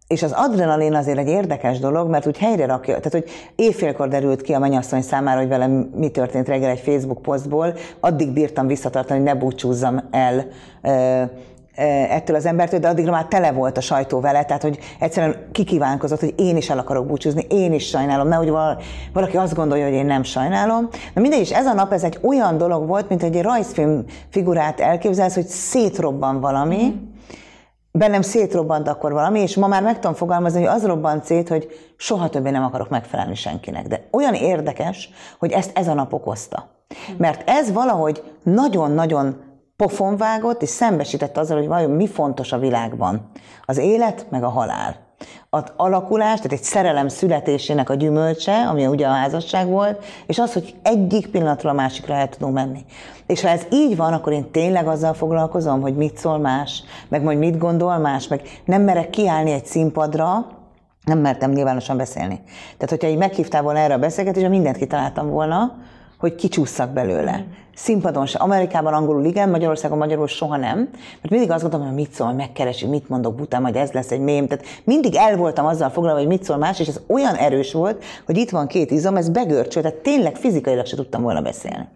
És 0.09 0.23
az 0.23 0.33
adrenalin 0.33 0.94
azért 0.94 1.18
egy 1.18 1.29
érdekes 1.29 1.79
dolog, 1.79 2.11
mert 2.11 2.27
úgy 2.27 2.38
helyre 2.38 2.66
rakja, 2.66 2.97
tehát 2.97 3.12
hogy 3.12 3.31
éjfélkor 3.57 4.09
derült 4.09 4.42
ki 4.42 4.53
a 4.53 4.59
mennyasszony 4.59 5.03
számára, 5.03 5.38
hogy 5.38 5.49
velem 5.49 5.71
mi 5.71 6.09
történt 6.09 6.49
reggel 6.49 6.71
egy 6.71 6.81
Facebook 6.81 7.23
posztból, 7.23 7.75
addig 8.01 8.33
bírtam 8.33 8.66
visszatartani, 8.66 9.18
hogy 9.21 9.29
ne 9.29 9.35
búcsúzzam 9.35 10.01
el 10.11 10.47
ettől 12.11 12.37
az 12.37 12.47
embertől, 12.47 12.81
de 12.81 12.88
addigra 12.88 13.11
már 13.11 13.27
tele 13.27 13.53
volt 13.53 13.77
a 13.77 13.81
sajtó 13.81 14.21
vele, 14.21 14.44
tehát 14.44 14.62
hogy 14.62 14.79
egyszerűen 14.99 15.49
kikívánkozott, 15.53 16.21
hogy 16.21 16.35
én 16.37 16.57
is 16.57 16.71
el 16.71 16.79
akarok 16.79 17.07
búcsúzni, 17.07 17.47
én 17.49 17.73
is 17.73 17.88
sajnálom, 17.88 18.29
nehogy 18.29 18.53
valaki 19.12 19.37
azt 19.37 19.55
gondolja, 19.55 19.85
hogy 19.85 19.94
én 19.94 20.07
nem 20.07 20.23
sajnálom. 20.23 20.88
Na 21.14 21.21
mindegy, 21.21 21.40
és 21.40 21.53
ez 21.53 21.66
a 21.66 21.75
nap, 21.75 21.92
ez 21.92 22.03
egy 22.03 22.18
olyan 22.23 22.59
dolog 22.59 22.87
volt, 22.87 23.09
mint 23.09 23.23
egy 23.23 23.42
rajzfilm 23.42 24.05
figurát 24.29 24.81
elképzelsz, 24.81 25.35
hogy 25.35 25.47
szétrobban 25.47 26.40
valami, 26.40 26.85
mm 26.85 27.16
bennem 27.92 28.22
szétrobbant 28.22 28.88
akkor 28.88 29.12
valami, 29.12 29.40
és 29.40 29.57
ma 29.57 29.66
már 29.66 29.83
meg 29.83 29.94
tudom 29.94 30.14
fogalmazni, 30.14 30.59
hogy 30.64 30.74
az 30.74 30.87
robbant 30.87 31.24
szét, 31.24 31.48
hogy 31.48 31.68
soha 31.96 32.29
többé 32.29 32.51
nem 32.51 32.64
akarok 32.64 32.88
megfelelni 32.88 33.35
senkinek. 33.35 33.87
De 33.87 34.09
olyan 34.11 34.35
érdekes, 34.35 35.11
hogy 35.38 35.53
ezt 35.53 35.79
ez 35.79 35.88
a 35.88 35.94
nap 35.94 36.12
okozta. 36.12 36.68
Mert 37.16 37.48
ez 37.48 37.72
valahogy 37.72 38.22
nagyon-nagyon 38.42 39.40
pofonvágott, 39.77 40.62
és 40.62 40.68
szembesített 40.68 41.37
azzal, 41.37 41.57
hogy 41.57 41.66
vajon 41.66 41.90
mi 41.90 42.07
fontos 42.07 42.53
a 42.53 42.59
világban. 42.59 43.31
Az 43.64 43.79
élet, 43.79 44.27
meg 44.31 44.42
a 44.42 44.48
halál 44.48 45.08
az 45.50 45.64
alakulás, 45.76 46.37
tehát 46.37 46.52
egy 46.52 46.62
szerelem 46.62 47.08
születésének 47.08 47.90
a 47.90 47.94
gyümölcse, 47.94 48.66
ami 48.68 48.87
ugye 48.87 49.06
a 49.06 49.11
házasság 49.11 49.66
volt, 49.68 50.04
és 50.26 50.38
az, 50.38 50.52
hogy 50.52 50.74
egyik 50.82 51.26
pillanatról 51.26 51.72
a 51.72 51.74
másikra 51.74 52.14
el 52.14 52.28
tudunk 52.28 52.54
menni. 52.54 52.84
És 53.26 53.40
ha 53.40 53.48
ez 53.48 53.62
így 53.70 53.96
van, 53.96 54.12
akkor 54.12 54.32
én 54.32 54.50
tényleg 54.50 54.87
azzal 54.87 55.14
foglalkozom, 55.14 55.80
hogy 55.80 55.96
mit 55.96 56.18
szól 56.18 56.38
más, 56.38 56.82
meg 57.08 57.22
majd 57.22 57.38
mit 57.38 57.58
gondol 57.58 57.98
más, 57.98 58.28
meg 58.28 58.42
nem 58.64 58.82
merek 58.82 59.11
kiállni 59.11 59.50
egy 59.50 59.66
színpadra, 59.66 60.46
nem 61.04 61.18
mertem 61.18 61.50
nyilvánosan 61.50 61.96
beszélni. 61.96 62.40
Tehát, 62.76 62.90
hogyha 62.90 63.08
így 63.08 63.18
meghívtál 63.18 63.62
volna 63.62 63.78
erre 63.78 63.94
a 63.94 63.98
beszélgetésre, 63.98 64.48
mindent 64.48 64.76
kitaláltam 64.76 65.30
volna, 65.30 65.76
hogy 66.18 66.35
kicsúszak 66.35 66.90
belőle. 66.90 67.37
Mm. 67.37 67.50
Színpadon 67.74 68.26
se. 68.26 68.38
Amerikában 68.38 68.92
angolul 68.92 69.24
igen, 69.24 69.48
Magyarországon 69.48 69.98
magyarul 69.98 70.26
soha 70.26 70.57
nem. 70.57 70.76
Mert 71.20 71.31
mindig 71.31 71.50
azt 71.50 71.62
gondolom, 71.62 71.87
hogy 71.87 71.96
mit 71.96 72.12
szól, 72.12 72.33
megkeresünk, 72.33 72.92
mit 72.92 73.09
mondok 73.09 73.35
bután, 73.35 73.62
hogy 73.62 73.76
ez 73.76 73.92
lesz 73.92 74.11
egy 74.11 74.20
mém. 74.20 74.46
Tehát 74.46 74.64
mindig 74.85 75.14
el 75.14 75.37
voltam 75.37 75.66
azzal 75.66 75.90
foglalva, 75.90 76.18
hogy 76.18 76.28
mit 76.28 76.44
szól 76.44 76.57
más, 76.57 76.81
és 76.81 76.88
ez 76.88 77.00
olyan 77.07 77.35
erős 77.35 77.72
volt, 77.72 78.04
hogy 78.26 78.37
itt 78.37 78.50
van 78.50 78.66
két 78.66 78.90
izom, 78.90 79.16
ez 79.16 79.28
begörcsölt, 79.28 79.85
tehát 79.87 80.02
tényleg 80.02 80.37
fizikailag 80.37 80.87
se 80.87 80.96
tudtam 80.96 81.22
volna 81.22 81.40
beszélni. 81.40 81.88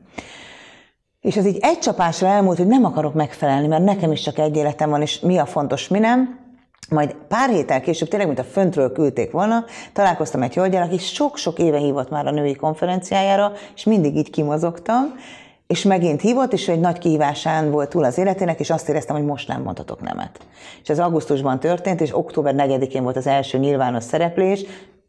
És 1.21 1.37
ez 1.37 1.47
így 1.47 1.59
egy 1.61 1.79
csapásra 1.79 2.27
elmúlt, 2.27 2.57
hogy 2.57 2.67
nem 2.67 2.85
akarok 2.85 3.15
megfelelni, 3.15 3.67
mert 3.67 3.85
nekem 3.85 4.13
is 4.13 4.21
csak 4.21 4.39
egy 4.39 4.57
életem 4.57 4.91
van, 4.91 5.03
és 5.03 5.21
mi 5.21 5.39
a 5.39 5.47
fontos, 5.47 5.89
mi 5.89 5.99
nem. 5.99 6.42
Majd 6.89 7.15
pár 7.29 7.51
héttel 7.51 7.81
később, 7.81 8.09
tényleg, 8.09 8.27
mint 8.27 8.39
a 8.39 8.45
föntről 8.45 8.93
küldték 8.93 9.31
volna, 9.31 9.65
találkoztam 9.93 10.43
egy 10.43 10.55
hölgyel, 10.55 10.83
aki 10.83 10.99
sok-sok 10.99 11.59
éve 11.59 11.79
hívott 11.79 12.11
már 12.11 12.27
a 12.27 12.31
női 12.31 12.55
konferenciájára, 12.55 13.53
és 13.75 13.85
mindig 13.85 14.17
így 14.17 14.31
kimozogtam, 14.31 15.15
és 15.67 15.83
megint 15.83 16.21
hívott, 16.21 16.53
és 16.53 16.69
egy 16.69 16.81
nagy 16.81 16.99
kihívásán 16.99 17.71
volt 17.71 17.89
túl 17.89 18.05
az 18.05 18.19
életének, 18.19 18.61
és 18.61 18.71
azt 18.71 18.89
éreztem, 18.89 19.17
hogy 19.17 19.25
most 19.25 19.49
nem 19.49 19.63
mondhatok 19.63 20.01
nemet. 20.03 20.39
És 20.83 20.89
ez 20.89 20.99
augusztusban 20.99 21.61
történt, 21.61 22.01
és 22.01 22.17
október 22.17 22.55
4-én 22.57 23.03
volt 23.03 23.17
az 23.17 23.27
első 23.27 23.59
nyilvános 23.59 24.05
szereplés, 24.05 24.65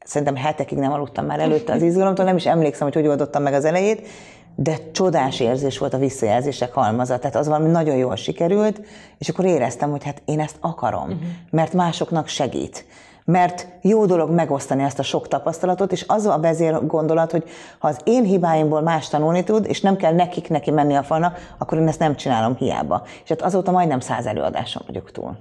szerintem 0.05 0.36
hetekig 0.36 0.77
nem 0.77 0.91
aludtam 0.91 1.25
már 1.25 1.39
előtte 1.39 1.73
az 1.73 1.81
izgalomtól, 1.81 2.25
nem 2.25 2.36
is 2.36 2.45
emlékszem, 2.45 2.88
hogy 2.88 2.95
hogy 2.95 3.07
oldottam 3.07 3.43
meg 3.43 3.53
az 3.53 3.65
elejét, 3.65 4.07
de 4.56 4.78
csodás 4.92 5.39
érzés 5.39 5.78
volt 5.78 5.94
a 5.94 5.98
visszajelzések 5.98 6.74
halmaza, 6.74 7.20
tehát 7.20 7.36
az 7.36 7.48
valami 7.48 7.70
nagyon 7.70 7.96
jól 7.96 8.16
sikerült, 8.16 8.82
és 9.18 9.30
akkor 9.30 9.46
éreztem, 9.46 9.92
hogy 9.92 10.04
hát 10.04 10.22
én 10.26 10.39
ezt 10.39 10.58
akarom, 10.60 11.04
uh-huh. 11.04 11.22
mert 11.50 11.74
másoknak 11.74 12.28
segít. 12.28 12.86
Mert 13.26 13.68
jó 13.82 14.06
dolog 14.06 14.30
megosztani 14.30 14.84
ezt 14.84 15.00
a 15.00 15.04
sok 15.04 15.28
tapasztalatot, 15.28 15.92
és 15.92 16.06
az 16.08 16.26
a 16.26 16.39
vezér 16.39 16.88
gondolat, 16.88 17.32
hogy 17.32 17.44
ha 17.80 17.88
az 17.88 17.98
én 18.04 18.24
hibáimból 18.24 18.82
más 18.82 19.10
tanulni 19.10 19.44
tud, 19.44 19.66
és 19.68 19.82
nem 19.82 19.96
kell 19.96 20.13
nekik 20.13 20.50
neki 20.50 20.72
menni 20.72 20.96
a 20.96 21.04
falnak, 21.04 21.54
akkor 21.58 21.78
én 21.78 21.88
ezt 21.88 22.00
nem 22.00 22.16
csinálom 22.16 22.56
hiába. 22.56 23.04
És 23.24 23.30
hát 23.30 23.42
azóta 23.42 23.72
majdnem 23.72 24.00
száz 24.00 24.26
előadáson 24.26 24.84
vagyok 24.86 25.12
túl. 25.12 25.38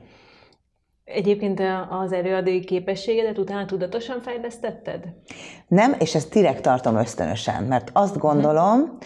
Egyébként 1.04 1.62
az 2.02 2.12
előadói 2.12 2.60
képességedet 2.60 3.38
utána 3.38 3.64
tudatosan 3.64 4.20
fejlesztetted? 4.20 5.04
Nem, 5.68 5.94
és 5.98 6.14
ezt 6.14 6.32
direkt 6.32 6.62
tartom 6.62 6.96
ösztönösen, 6.96 7.62
mert 7.62 7.90
azt 7.92 8.18
gondolom, 8.18 8.78
hmm. 8.78 8.98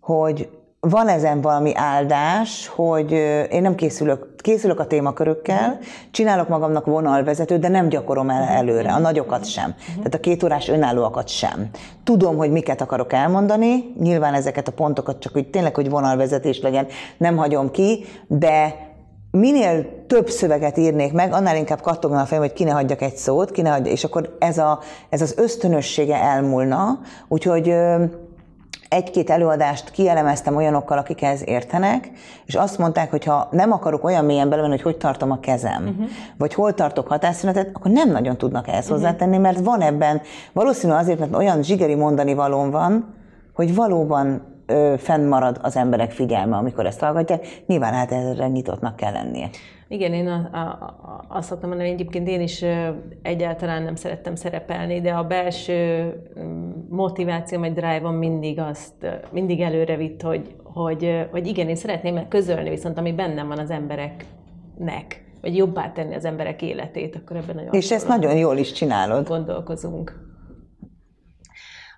hogy 0.00 0.48
van 0.88 1.08
ezen 1.08 1.40
valami 1.40 1.72
áldás, 1.74 2.66
hogy 2.66 3.12
én 3.50 3.62
nem 3.62 3.74
készülök, 3.74 4.34
készülök 4.36 4.80
a 4.80 4.86
témakörökkel, 4.86 5.78
csinálok 6.10 6.48
magamnak 6.48 6.86
vonalvezetőt, 6.86 7.60
de 7.60 7.68
nem 7.68 7.88
gyakorom 7.88 8.30
el 8.30 8.42
előre, 8.42 8.92
a 8.92 8.98
nagyokat 8.98 9.44
sem. 9.44 9.74
Tehát 9.96 10.14
a 10.14 10.20
két 10.20 10.42
órás 10.42 10.68
önállóakat 10.68 11.28
sem. 11.28 11.68
Tudom, 12.04 12.36
hogy 12.36 12.50
miket 12.50 12.80
akarok 12.80 13.12
elmondani, 13.12 13.94
nyilván 13.98 14.34
ezeket 14.34 14.68
a 14.68 14.72
pontokat 14.72 15.18
csak 15.18 15.32
hogy 15.32 15.50
tényleg, 15.50 15.74
hogy 15.74 15.90
vonalvezetés 15.90 16.60
legyen, 16.60 16.86
nem 17.16 17.36
hagyom 17.36 17.70
ki, 17.70 18.04
de 18.26 18.90
minél 19.32 20.06
több 20.06 20.28
szöveget 20.28 20.78
írnék 20.78 21.12
meg, 21.12 21.32
annál 21.32 21.56
inkább 21.56 21.80
kattogna 21.80 22.20
a 22.20 22.24
fejem, 22.24 22.42
hogy 22.42 22.52
ki 22.52 22.64
ne 22.64 22.70
hagyjak 22.70 23.02
egy 23.02 23.16
szót, 23.16 23.50
ki 23.50 23.62
ne 23.62 23.70
hagyja, 23.70 23.92
és 23.92 24.04
akkor 24.04 24.36
ez, 24.38 24.58
a, 24.58 24.78
ez 25.08 25.22
az 25.22 25.34
ösztönössége 25.36 26.16
elmúlna, 26.16 27.00
úgyhogy 27.28 27.74
egy-két 28.88 29.30
előadást 29.30 29.90
kielemeztem 29.90 30.56
olyanokkal, 30.56 30.98
akik 30.98 31.22
ehhez 31.22 31.42
értenek, 31.44 32.10
és 32.46 32.54
azt 32.54 32.78
mondták, 32.78 33.10
hogy 33.10 33.24
ha 33.24 33.48
nem 33.50 33.72
akarok 33.72 34.04
olyan 34.04 34.24
mélyen 34.24 34.48
belemenni, 34.48 34.72
hogy 34.72 34.82
hogy 34.82 34.96
tartom 34.96 35.30
a 35.30 35.40
kezem, 35.40 35.82
uh-huh. 35.86 36.06
vagy 36.38 36.54
hol 36.54 36.74
tartok 36.74 37.08
hatásszünetet, 37.08 37.70
akkor 37.72 37.90
nem 37.90 38.10
nagyon 38.10 38.36
tudnak 38.36 38.68
ehhez 38.68 38.84
uh-huh. 38.84 38.96
hozzátenni, 38.98 39.38
mert 39.38 39.60
van 39.60 39.80
ebben, 39.80 40.20
valószínű 40.52 40.92
azért, 40.92 41.18
mert 41.18 41.36
olyan 41.36 41.62
zsigeri 41.62 41.94
mondani 41.94 42.34
valóm 42.34 42.70
van, 42.70 43.14
hogy 43.54 43.74
valóban 43.74 44.51
ö, 44.72 44.94
fennmarad 44.98 45.58
az 45.62 45.76
emberek 45.76 46.10
figyelme, 46.10 46.56
amikor 46.56 46.86
ezt 46.86 47.00
hallgatják. 47.00 47.46
Nyilván 47.66 47.92
hát 47.92 48.12
erre 48.12 48.48
nyitottnak 48.48 48.96
kell 48.96 49.12
lennie. 49.12 49.48
Igen, 49.88 50.12
én 50.12 50.28
a, 50.28 50.34
a, 50.34 51.24
azt 51.28 51.48
szoktam 51.48 51.68
mondani, 51.68 51.90
hogy 51.90 52.00
egyébként 52.00 52.28
én 52.28 52.40
is 52.40 52.64
egyáltalán 53.22 53.82
nem 53.82 53.94
szerettem 53.94 54.34
szerepelni, 54.34 55.00
de 55.00 55.12
a 55.12 55.24
belső 55.24 56.12
motiváció, 56.88 57.58
vagy 57.58 57.72
drive-on 57.72 58.14
mindig 58.14 58.58
azt, 58.58 59.06
mindig 59.30 59.60
előre 59.60 59.96
vitt, 59.96 60.22
hogy, 60.22 60.54
hogy, 60.62 61.26
hogy 61.30 61.46
igen, 61.46 61.68
én 61.68 61.76
szeretném 61.76 62.28
közölni 62.28 62.70
viszont, 62.70 62.98
ami 62.98 63.12
bennem 63.12 63.48
van 63.48 63.58
az 63.58 63.70
embereknek, 63.70 65.24
vagy 65.40 65.56
jobbá 65.56 65.92
tenni 65.92 66.14
az 66.14 66.24
emberek 66.24 66.62
életét, 66.62 67.16
akkor 67.16 67.36
ebben 67.36 67.54
nagyon 67.54 67.72
És 67.72 67.90
ezt 67.90 68.08
nagyon 68.08 68.36
jól 68.36 68.56
is 68.56 68.72
csinálod. 68.72 69.28
Gondolkozunk. 69.28 70.31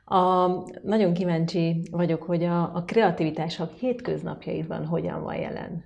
A, 0.05 0.49
nagyon 0.83 1.13
kíváncsi 1.13 1.89
vagyok, 1.91 2.23
hogy 2.23 2.45
a, 2.45 2.63
a 2.63 2.85
kreativitás 2.87 3.61
a 3.61 3.71
hétköznapjaidban 3.79 4.87
hogyan 4.87 5.23
van 5.23 5.35
jelen. 5.35 5.85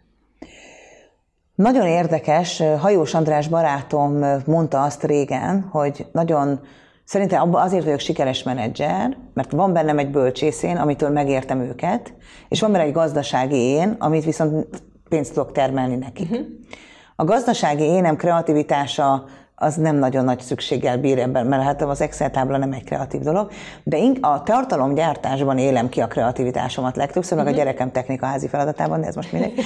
Nagyon 1.54 1.86
érdekes, 1.86 2.62
Hajós 2.78 3.14
András 3.14 3.48
barátom 3.48 4.24
mondta 4.46 4.82
azt 4.82 5.04
régen, 5.04 5.60
hogy 5.70 6.06
nagyon 6.12 6.60
Szerintem 7.08 7.54
azért 7.54 7.84
vagyok 7.84 7.98
sikeres 7.98 8.42
menedzser, 8.42 9.16
mert 9.34 9.52
van 9.52 9.72
bennem 9.72 9.98
egy 9.98 10.10
bölcsészén, 10.10 10.76
amitől 10.76 11.10
megértem 11.10 11.60
őket, 11.60 12.14
és 12.48 12.60
van 12.60 12.72
benne 12.72 12.84
egy 12.84 12.92
gazdasági 12.92 13.56
én, 13.56 13.96
amit 13.98 14.24
viszont 14.24 14.66
pénzt 15.08 15.34
tudok 15.34 15.52
termelni 15.52 15.96
nekik. 15.96 16.30
Uh-huh. 16.30 16.46
A 17.16 17.24
gazdasági 17.24 17.82
énem 17.82 18.16
kreativitása 18.16 19.24
az 19.58 19.74
nem 19.74 19.96
nagyon 19.96 20.24
nagy 20.24 20.40
szükséggel 20.40 20.98
bír 20.98 21.18
ebben, 21.18 21.46
mert 21.46 21.62
hát 21.62 21.82
az 21.82 22.00
Excel 22.00 22.30
tábla 22.30 22.56
nem 22.56 22.72
egy 22.72 22.84
kreatív 22.84 23.20
dolog, 23.20 23.50
de 23.82 23.98
a 24.20 24.42
tartalomgyártásban 24.42 25.58
élem 25.58 25.88
ki 25.88 26.00
a 26.00 26.06
kreativitásomat 26.06 26.96
legtöbbször, 26.96 27.36
meg 27.36 27.46
a 27.46 27.50
mhm. 27.50 27.58
gyerekem 27.58 27.92
technikaházi 27.92 28.48
feladatában, 28.48 29.00
de 29.00 29.06
ez 29.06 29.14
most 29.14 29.32
mindegy. 29.32 29.52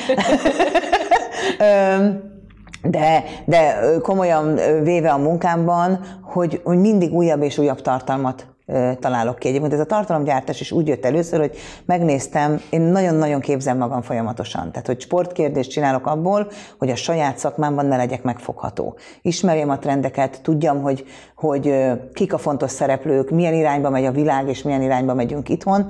de, 2.82 3.24
de 3.44 3.76
komolyan 4.02 4.54
véve 4.82 5.10
a 5.10 5.18
munkámban, 5.18 6.00
hogy, 6.22 6.60
hogy 6.64 6.78
mindig 6.78 7.12
újabb 7.12 7.42
és 7.42 7.58
újabb 7.58 7.80
tartalmat 7.80 8.51
találok 9.00 9.38
ki. 9.38 9.48
Egyébként 9.48 9.72
ez 9.72 9.80
a 9.80 9.84
tartalomgyártás 9.84 10.60
is 10.60 10.72
úgy 10.72 10.86
jött 10.86 11.04
először, 11.04 11.40
hogy 11.40 11.56
megnéztem, 11.84 12.60
én 12.70 12.80
nagyon-nagyon 12.80 13.40
képzem 13.40 13.78
magam 13.78 14.02
folyamatosan. 14.02 14.70
Tehát, 14.70 14.86
hogy 14.86 15.00
sportkérdést 15.00 15.70
csinálok 15.70 16.06
abból, 16.06 16.48
hogy 16.78 16.90
a 16.90 16.96
saját 16.96 17.38
szakmámban 17.38 17.86
ne 17.86 17.96
legyek 17.96 18.22
megfogható. 18.22 18.96
Ismerjem 19.22 19.70
a 19.70 19.78
trendeket, 19.78 20.40
tudjam, 20.42 20.82
hogy, 20.82 21.04
hogy 21.36 21.74
kik 22.12 22.32
a 22.32 22.38
fontos 22.38 22.70
szereplők, 22.70 23.30
milyen 23.30 23.54
irányba 23.54 23.90
megy 23.90 24.04
a 24.04 24.12
világ, 24.12 24.48
és 24.48 24.62
milyen 24.62 24.82
irányba 24.82 25.14
megyünk 25.14 25.48
itthon. 25.48 25.86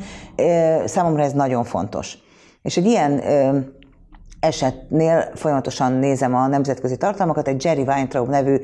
Számomra 0.84 1.22
ez 1.22 1.32
nagyon 1.32 1.64
fontos. 1.64 2.18
És 2.62 2.76
egy 2.76 2.86
ilyen 2.86 3.22
esetnél 4.40 5.30
folyamatosan 5.34 5.92
nézem 5.92 6.34
a 6.34 6.46
nemzetközi 6.46 6.96
tartalmakat, 6.96 7.48
egy 7.48 7.64
Jerry 7.64 7.82
Weintraub 7.82 8.28
nevű 8.28 8.56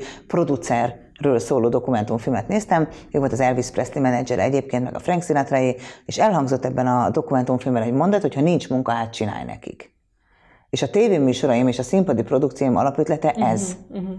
producerről 1.19 1.39
szóló 1.39 1.69
dokumentumfilmet 1.69 2.47
néztem, 2.47 2.87
ő 3.11 3.19
volt 3.19 3.31
az 3.31 3.39
Elvis 3.39 3.69
Presley 3.69 4.01
menedzser 4.01 4.39
egyébként, 4.39 4.83
meg 4.83 4.95
a 4.95 4.99
Frank 4.99 5.23
sinatra 5.23 5.57
és 6.05 6.17
elhangzott 6.17 6.65
ebben 6.65 6.87
a 6.87 7.09
dokumentumfilmben 7.09 7.83
egy 7.83 7.93
mondat, 7.93 8.21
hogy 8.21 8.35
ha 8.35 8.41
nincs 8.41 8.69
munka, 8.69 8.91
hát 8.91 9.13
csinálj 9.13 9.43
nekik. 9.43 9.93
És 10.69 10.81
a 10.81 10.89
tévéműsoraim 10.89 11.67
és 11.67 11.79
a 11.79 11.83
színpadi 11.83 12.23
produkcióm 12.23 12.75
alapötlete 12.75 13.31
ez. 13.31 13.75
Uh-huh, 13.89 14.03
uh-huh 14.03 14.17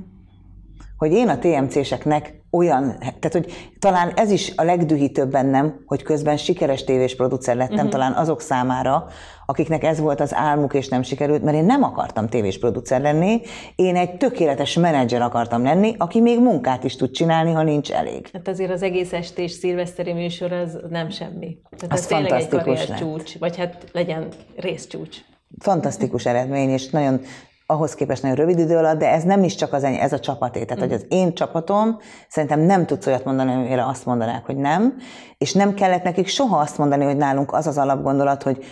hogy 1.01 1.13
én 1.13 1.29
a 1.29 1.39
TMC-seknek 1.39 2.43
olyan, 2.51 2.99
tehát 2.99 3.33
hogy 3.33 3.73
talán 3.79 4.13
ez 4.15 4.31
is 4.31 4.53
a 4.57 4.63
legdühítőbb 4.63 5.31
bennem, 5.31 5.83
hogy 5.87 6.03
közben 6.03 6.37
sikeres 6.37 6.85
tévés 6.85 7.17
producer 7.17 7.57
lettem, 7.57 7.77
uh-huh. 7.77 7.91
talán 7.91 8.13
azok 8.13 8.41
számára, 8.41 9.07
akiknek 9.51 9.85
ez 9.85 10.01
volt 10.01 10.21
az 10.21 10.35
álmuk 10.35 10.75
és 10.75 10.89
nem 10.89 11.03
sikerült, 11.03 11.43
mert 11.43 11.57
én 11.57 11.65
nem 11.65 11.83
akartam 11.83 12.29
tévés 12.29 12.59
producer 12.59 13.01
lenni, 13.01 13.41
én 13.77 13.97
egy 13.97 14.17
tökéletes 14.17 14.75
menedzser 14.75 15.23
akartam 15.23 15.63
lenni, 15.63 15.95
aki 15.99 16.21
még 16.21 16.41
munkát 16.41 16.85
is 16.85 16.97
tud 16.97 17.11
csinálni, 17.11 17.53
ha 17.53 17.63
nincs 17.63 17.93
elég. 17.93 18.29
Hát 18.33 18.49
azért 18.49 18.71
az 18.71 18.83
egész 18.83 19.13
estés 19.13 19.51
szilveszteri 19.51 20.13
műsor 20.13 20.53
az 20.53 20.79
nem 20.91 21.11
semmi. 21.11 21.59
Tehát 21.77 21.95
az, 21.95 22.01
az 22.01 22.07
tényleg 22.07 22.33
egy 22.33 22.95
csúcs, 22.99 23.39
vagy 23.39 23.57
hát 23.57 23.85
legyen 23.93 24.29
részcsúcs. 24.57 25.17
Fantasztikus 25.59 26.27
eredmény, 26.27 26.69
és 26.69 26.91
nagyon 26.91 27.21
ahhoz 27.67 27.95
képest 27.95 28.23
nagyon 28.23 28.37
rövid 28.37 28.59
idő 28.59 28.77
alatt, 28.77 28.99
de 28.99 29.11
ez 29.11 29.23
nem 29.23 29.45
is 29.45 29.55
csak 29.55 29.73
az 29.73 29.85
ennyi, 29.85 29.99
ez 29.99 30.13
a 30.13 30.21
csapaté. 30.21 30.65
Tehát, 30.65 30.85
mm. 30.85 30.87
hogy 30.87 30.97
az 30.97 31.07
én 31.09 31.35
csapatom 31.35 31.99
szerintem 32.29 32.61
nem 32.61 32.87
tudsz 32.87 33.07
olyat 33.07 33.25
mondani, 33.25 33.53
amire 33.53 33.87
azt 33.87 34.07
mondanák, 34.07 34.47
hogy 34.47 34.57
nem, 34.57 34.97
és 35.39 35.53
nem 35.53 35.75
kellett 35.75 36.03
nekik 36.03 36.27
soha 36.27 36.59
azt 36.59 36.79
mondani, 36.79 37.05
hogy 37.05 37.17
nálunk 37.17 37.53
az 37.53 37.67
az 37.67 37.79
alapgondolat, 37.79 38.43
hogy 38.43 38.65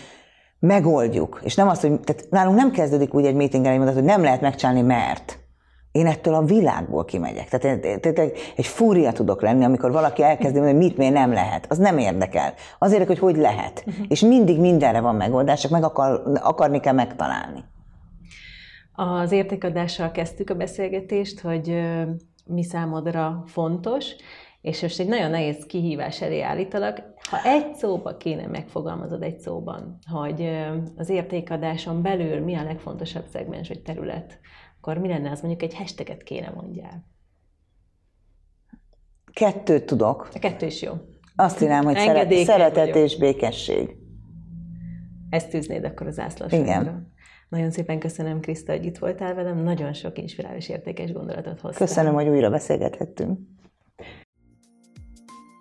megoldjuk. 0.59 1.41
És 1.43 1.55
nem 1.55 1.69
azt, 1.69 1.81
hogy 1.81 2.01
tehát 2.01 2.27
nálunk 2.31 2.57
nem 2.57 2.71
kezdődik 2.71 3.15
úgy 3.15 3.25
egy 3.25 3.35
meetingen, 3.35 3.85
hogy, 3.85 3.95
hogy 3.95 4.05
nem 4.05 4.23
lehet 4.23 4.41
megcsinálni, 4.41 4.83
mert 4.83 5.39
én 5.93 6.07
ettől 6.07 6.35
a 6.35 6.43
világból 6.43 7.05
kimegyek. 7.05 7.49
Tehát, 7.49 7.81
tehát 7.81 8.19
egy 8.57 8.67
fúria 8.67 9.13
tudok 9.13 9.43
lenni, 9.43 9.65
amikor 9.65 9.93
valaki 9.93 10.23
elkezdi 10.23 10.59
mondani, 10.59 10.79
hogy 10.79 10.87
mit 10.87 10.97
miért 10.97 11.15
nem 11.15 11.33
lehet. 11.33 11.67
Az 11.69 11.79
nem 11.79 11.99
érdekel. 11.99 12.55
Azért, 12.79 13.07
hogy 13.07 13.19
hogy 13.19 13.37
lehet. 13.37 13.85
Uh-huh. 13.87 14.07
És 14.09 14.21
mindig 14.21 14.61
mindenre 14.61 15.01
van 15.01 15.15
megoldás, 15.15 15.61
csak 15.61 15.71
meg 15.71 15.85
akar, 15.85 16.23
akarni 16.43 16.81
kell 16.81 16.93
megtalálni. 16.95 17.65
Az 18.93 19.33
értékadással 19.33 20.11
kezdtük 20.11 20.51
a 20.51 20.55
beszélgetést, 20.55 21.41
hogy 21.41 21.81
mi 22.45 22.63
számodra 22.63 23.43
fontos, 23.47 24.07
és 24.61 24.83
most 24.83 25.01
egy 25.01 25.09
nagyon 25.09 25.31
nehéz 25.31 25.67
kihívás 25.67 26.23
elé 26.23 26.41
állítalak. 26.41 27.03
Ha 27.31 27.43
egy 27.45 27.75
szóba 27.75 28.17
kéne 28.17 28.47
megfogalmazod 28.47 29.23
egy 29.23 29.39
szóban, 29.39 29.99
hogy 30.11 30.51
az 30.97 31.09
értékadáson 31.09 32.03
belül 32.03 32.41
mi 32.41 32.55
a 32.55 32.63
legfontosabb 32.63 33.27
szegmens 33.27 33.69
vagy 33.69 33.83
terület, 33.83 34.39
akkor 34.81 34.99
mi 34.99 35.09
lenne 35.09 35.31
az 35.31 35.41
mondjuk 35.41 35.63
egy 35.63 35.77
hashtaget 35.77 36.23
kéne 36.23 36.51
mondjál? 36.51 37.07
Kettőt 39.33 39.87
tudok. 39.87 40.29
A 40.35 40.39
kettő 40.39 40.67
is 40.67 40.83
jó. 40.83 40.93
Azt 41.37 41.63
írám, 41.63 41.85
hogy 41.85 41.97
szeretet 42.45 42.97
és 42.97 43.19
békesség. 43.19 43.97
Ezt 45.31 45.51
tűznéd 45.51 45.85
akkor 45.85 46.07
az 46.07 46.19
ászlóságra. 46.19 46.65
Igen. 46.65 47.13
Nagyon 47.49 47.71
szépen 47.71 47.99
köszönöm, 47.99 48.41
Kriszta, 48.41 48.73
hogy 48.73 48.85
itt 48.85 48.99
voltál 48.99 49.35
velem. 49.35 49.59
Nagyon 49.59 49.93
sok 49.93 50.19
inspirális, 50.19 50.69
értékes 50.69 51.13
gondolatot 51.13 51.61
hoztál. 51.61 51.87
Köszönöm, 51.87 52.15
hogy 52.15 52.29
újra 52.29 52.51
beszélgethettünk. 52.51 53.39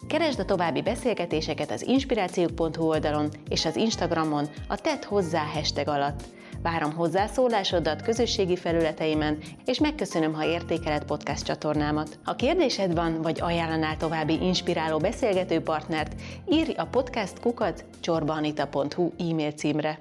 Keresd 0.08 0.40
a 0.40 0.46
további 0.46 0.82
beszélgetéseket 0.82 1.72
az 1.72 1.88
inspirációk.hu 1.88 2.88
oldalon 2.88 3.30
és 3.50 3.66
az 3.66 3.76
Instagramon 3.76 4.48
a 4.68 4.76
Tett 4.76 5.04
hozzá 5.04 5.44
hashtag 5.44 5.88
alatt. 5.88 6.24
Várom 6.62 6.94
hozzászólásodat 6.94 8.02
közösségi 8.02 8.56
felületeimen, 8.56 9.38
és 9.66 9.80
megköszönöm, 9.80 10.34
ha 10.34 10.46
értékeled 10.46 11.04
podcast 11.04 11.46
csatornámat. 11.46 12.20
Ha 12.24 12.36
kérdésed 12.36 12.94
van, 12.94 13.22
vagy 13.22 13.42
ajánlanál 13.42 13.98
további 13.98 14.42
inspiráló 14.42 14.98
beszélgető 14.98 15.62
partnert, 15.62 16.22
írj 16.50 16.74
a 16.74 16.86
podcast 16.86 17.40
kukat 17.40 17.86
csorbanita.hu 18.00 19.12
e-mail 19.20 19.52
címre. 19.52 20.00